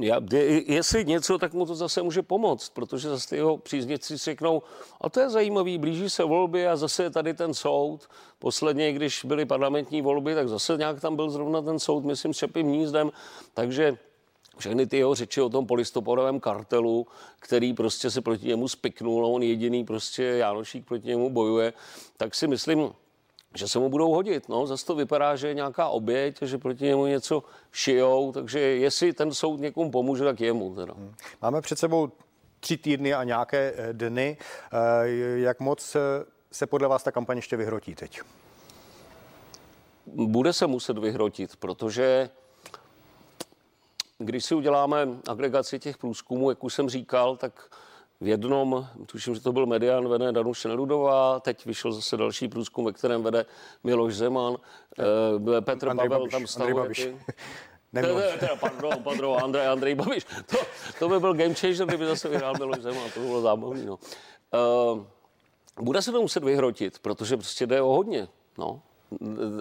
Já, 0.00 0.20
jestli 0.66 1.04
něco, 1.04 1.38
tak 1.38 1.52
mu 1.52 1.66
to 1.66 1.74
zase 1.74 2.02
může 2.02 2.22
pomoct, 2.22 2.68
protože 2.68 3.08
zase 3.08 3.36
jeho 3.36 3.56
příznivci 3.56 4.18
si 4.18 4.24
řeknou, 4.24 4.62
a 5.00 5.08
to 5.08 5.20
je 5.20 5.30
zajímavý, 5.30 5.78
blíží 5.78 6.10
se 6.10 6.24
volby 6.24 6.68
a 6.68 6.76
zase 6.76 7.02
je 7.02 7.10
tady 7.10 7.34
ten 7.34 7.54
soud. 7.54 8.08
Posledně, 8.38 8.92
když 8.92 9.24
byly 9.24 9.44
parlamentní 9.44 10.02
volby, 10.02 10.34
tak 10.34 10.48
zase 10.48 10.76
nějak 10.76 11.00
tam 11.00 11.16
byl 11.16 11.30
zrovna 11.30 11.62
ten 11.62 11.78
soud, 11.78 12.04
myslím, 12.04 12.34
s 12.34 12.36
Čepým 12.36 12.66
hnízdem. 12.66 13.10
Takže 13.54 13.98
všechny 14.58 14.86
ty 14.86 14.96
jeho 14.96 15.14
řeči 15.14 15.40
o 15.40 15.48
tom 15.48 15.66
polistopadovém 15.66 16.40
kartelu, 16.40 17.06
který 17.40 17.72
prostě 17.72 18.10
se 18.10 18.20
proti 18.20 18.46
němu 18.46 18.68
spiknul 18.68 19.26
a 19.26 19.28
on 19.28 19.42
jediný 19.42 19.84
prostě 19.84 20.22
Jánošík 20.22 20.86
proti 20.86 21.08
němu 21.08 21.30
bojuje, 21.30 21.72
tak 22.16 22.34
si 22.34 22.46
myslím, 22.46 22.92
že 23.56 23.68
se 23.68 23.78
mu 23.78 23.88
budou 23.88 24.10
hodit. 24.10 24.48
No, 24.48 24.66
zase 24.66 24.86
to 24.86 24.94
vypadá, 24.94 25.36
že 25.36 25.48
je 25.48 25.54
nějaká 25.54 25.88
oběť, 25.88 26.42
že 26.42 26.58
proti 26.58 26.84
němu 26.84 27.06
něco 27.06 27.42
šijou, 27.72 28.32
takže 28.32 28.60
jestli 28.60 29.12
ten 29.12 29.34
soud 29.34 29.60
někomu 29.60 29.90
pomůže, 29.90 30.24
tak 30.24 30.40
jemu. 30.40 30.74
Teda. 30.74 30.94
Hmm. 30.94 31.14
Máme 31.42 31.60
před 31.60 31.78
sebou 31.78 32.12
tři 32.60 32.76
týdny 32.76 33.14
a 33.14 33.24
nějaké 33.24 33.74
eh, 33.76 33.92
dny. 33.92 34.36
Eh, 34.72 35.08
jak 35.38 35.60
moc 35.60 35.96
eh, 35.96 36.00
se 36.52 36.66
podle 36.66 36.88
vás 36.88 37.02
ta 37.02 37.12
kampaň 37.12 37.36
ještě 37.36 37.56
vyhrotí 37.56 37.94
teď? 37.94 38.20
Bude 40.06 40.52
se 40.52 40.66
muset 40.66 40.98
vyhrotit, 40.98 41.56
protože 41.56 42.30
když 44.18 44.44
si 44.44 44.54
uděláme 44.54 45.08
agregaci 45.28 45.78
těch 45.78 45.98
průzkumů, 45.98 46.50
jak 46.50 46.64
už 46.64 46.74
jsem 46.74 46.88
říkal, 46.88 47.36
tak 47.36 47.70
v 48.20 48.26
jednom, 48.26 48.88
tuším, 49.06 49.34
že 49.34 49.40
to 49.40 49.52
byl 49.52 49.66
median, 49.66 50.08
vede 50.08 50.32
Danuše 50.32 50.68
Neludová, 50.68 51.40
teď 51.40 51.66
vyšel 51.66 51.92
zase 51.92 52.16
další 52.16 52.48
průzkum, 52.48 52.84
ve 52.84 52.92
kterém 52.92 53.22
vede 53.22 53.46
Miloš 53.84 54.14
Zeman, 54.14 54.56
eh, 54.98 55.60
Petr 55.60 55.88
Andrej 55.88 56.08
Pavel 56.08 56.20
Babiš, 56.20 56.32
tam 56.32 56.46
stavuje 56.46 56.88
ty... 56.94 57.16
Teda, 58.40 58.56
pardon, 58.60 59.02
pardon, 59.02 59.44
Andrej, 59.44 59.66
Andrej 59.66 59.94
Babiš. 59.94 60.24
To, 60.24 60.56
to 60.98 61.08
by 61.08 61.20
byl 61.20 61.34
game 61.34 61.54
changer, 61.54 61.86
kdyby 61.86 62.06
zase 62.06 62.28
vyhrál 62.28 62.54
Miloš 62.58 62.78
Zeman, 62.82 63.10
to 63.14 63.20
by 63.20 63.26
bylo 63.26 63.40
zábavný. 63.40 63.86
No. 63.86 63.98
Uh, 64.94 65.04
bude 65.80 66.02
se 66.02 66.12
to 66.12 66.22
muset 66.22 66.44
vyhrotit, 66.44 66.98
protože 66.98 67.36
prostě 67.36 67.66
jde 67.66 67.82
o 67.82 67.86
hodně. 67.86 68.28
No. 68.58 68.82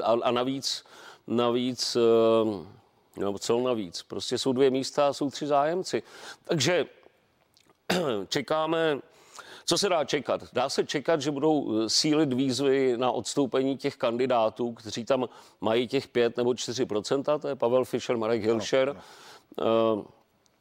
A, 0.03 0.11
a 0.23 0.31
navíc, 0.31 0.85
navíc 1.27 1.95
uh, 1.95 2.65
No, 3.17 3.37
co 3.37 3.61
navíc? 3.61 4.03
Prostě 4.03 4.37
jsou 4.37 4.53
dvě 4.53 4.69
místa 4.69 5.07
a 5.07 5.13
jsou 5.13 5.29
tři 5.29 5.47
zájemci. 5.47 6.03
Takže 6.43 6.85
čekáme, 8.27 8.99
co 9.65 9.77
se 9.77 9.89
dá 9.89 10.03
čekat? 10.03 10.41
Dá 10.53 10.69
se 10.69 10.83
čekat, 10.83 11.21
že 11.21 11.31
budou 11.31 11.79
eh, 11.79 11.89
sílit 11.89 12.33
výzvy 12.33 12.97
na 12.97 13.11
odstoupení 13.11 13.77
těch 13.77 13.95
kandidátů, 13.95 14.71
kteří 14.73 15.05
tam 15.05 15.29
mají 15.61 15.87
těch 15.87 16.07
5 16.07 16.37
nebo 16.37 16.51
4% 16.51 17.39
to 17.39 17.47
je 17.47 17.55
Pavel 17.55 17.85
Fischer, 17.85 18.17
Marek 18.17 18.43
Hilšer. 18.43 18.95
No, 19.57 19.65
no. 19.65 20.05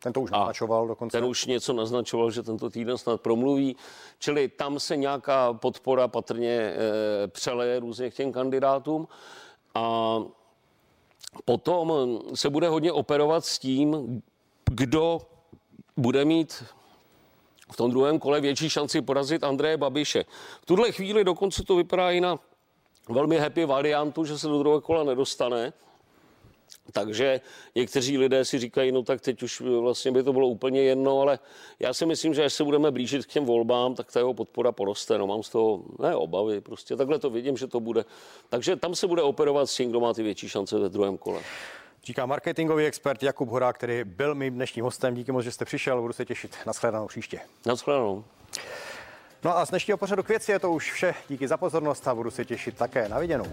Ten 0.03 0.13
to 0.13 0.21
už 0.21 0.31
naznačoval 0.31 0.89
dokonce. 0.89 1.17
Ten 1.17 1.25
už 1.25 1.47
něco 1.47 1.73
naznačoval, 1.73 2.31
že 2.31 2.43
tento 2.43 2.71
týden 2.71 2.99
snad 2.99 3.21
promluví. 3.21 3.77
Čili 4.19 4.49
tam 4.49 4.81
se 4.81 4.97
nějaká 4.97 5.53
podpora 5.53 6.09
patrně 6.09 6.51
e, 6.51 6.77
přeleje 7.29 7.81
různě 7.81 8.11
k 8.11 8.15
těm 8.15 8.33
kandidátům. 8.33 9.09
A 9.75 10.19
Potom 11.45 12.19
se 12.35 12.51
bude 12.51 12.69
hodně 12.69 12.93
operovat 12.93 13.45
s 13.45 13.59
tím, 13.59 14.23
kdo 14.71 15.21
bude 15.97 16.25
mít 16.25 16.65
v 17.73 17.77
tom 17.77 17.91
druhém 17.91 18.19
kole 18.19 18.41
větší 18.41 18.71
šanci 18.71 19.01
porazit 19.01 19.45
Andreje 19.45 19.77
Babiše. 19.77 20.25
V 20.63 20.67
tuhle 20.67 20.93
chvíli 20.93 21.25
dokonce 21.25 21.65
to 21.65 21.77
vypadá 21.77 22.11
i 22.11 22.21
na 22.21 22.39
velmi 23.09 23.39
happy 23.39 23.65
variantu, 23.65 24.25
že 24.25 24.39
se 24.39 24.49
do 24.49 24.59
druhého 24.59 24.81
kola 24.81 25.05
nedostane. 25.05 25.73
Takže 26.93 27.41
někteří 27.75 28.19
lidé 28.19 28.45
si 28.45 28.59
říkají, 28.59 28.93
no 28.93 29.03
tak 29.03 29.21
teď 29.21 29.43
už 29.43 29.61
vlastně 29.61 30.13
by 30.13 30.23
to 30.23 30.33
bylo 30.33 30.49
úplně 30.49 30.83
jedno, 30.83 31.21
ale 31.21 31.39
já 31.81 31.95
si 31.95 32.07
myslím, 32.07 32.35
že 32.35 32.45
až 32.45 32.53
se 32.53 32.65
budeme 32.65 32.91
blížit 32.91 33.27
k 33.27 33.33
těm 33.33 33.45
volbám, 33.45 33.95
tak 33.95 34.13
ta 34.13 34.21
jeho 34.21 34.35
podpora 34.35 34.73
poroste. 34.73 35.19
No 35.19 35.27
mám 35.27 35.43
z 35.43 35.49
toho 35.49 35.83
ne 35.99 36.17
obavy, 36.17 36.61
prostě 36.61 36.97
takhle 36.97 37.19
to 37.19 37.31
vidím, 37.31 37.57
že 37.57 37.67
to 37.67 37.81
bude. 37.81 38.05
Takže 38.49 38.77
tam 38.77 38.95
se 38.95 39.07
bude 39.07 39.23
operovat 39.23 39.71
s 39.71 39.77
tím, 39.77 39.91
kdo 39.91 40.01
má 40.01 40.15
ty 40.15 40.23
větší 40.23 40.49
šance 40.49 40.79
ve 40.79 40.89
druhém 40.89 41.19
kole. 41.19 41.43
Říká 42.05 42.27
marketingový 42.27 42.87
expert 42.87 43.23
Jakub 43.23 43.49
Hora, 43.49 43.73
který 43.73 44.05
byl 44.05 44.35
mým 44.35 44.55
dnešním 44.55 44.85
hostem. 44.85 45.15
Díky 45.15 45.33
moc, 45.33 45.45
že 45.45 45.53
jste 45.53 45.65
přišel, 45.65 46.01
budu 46.01 46.13
se 46.13 46.25
těšit. 46.25 46.57
Naschledanou 46.67 47.07
příště. 47.07 47.41
Naschledanou. 47.67 48.25
No 49.45 49.59
a 49.59 49.67
z 49.67 49.71
dnešního 49.71 49.99
pořadu 49.99 50.23
k 50.23 50.29
věci 50.29 50.53
je 50.53 50.59
to 50.59 50.71
už 50.73 50.93
vše. 50.93 51.15
Díky 51.29 51.49
za 51.49 51.57
pozornost 51.57 52.09
a 52.09 52.15
budu 52.15 52.31
se 52.31 52.45
těšit 52.45 52.77
také 52.77 53.09
na 53.09 53.19
viděnou. 53.19 53.47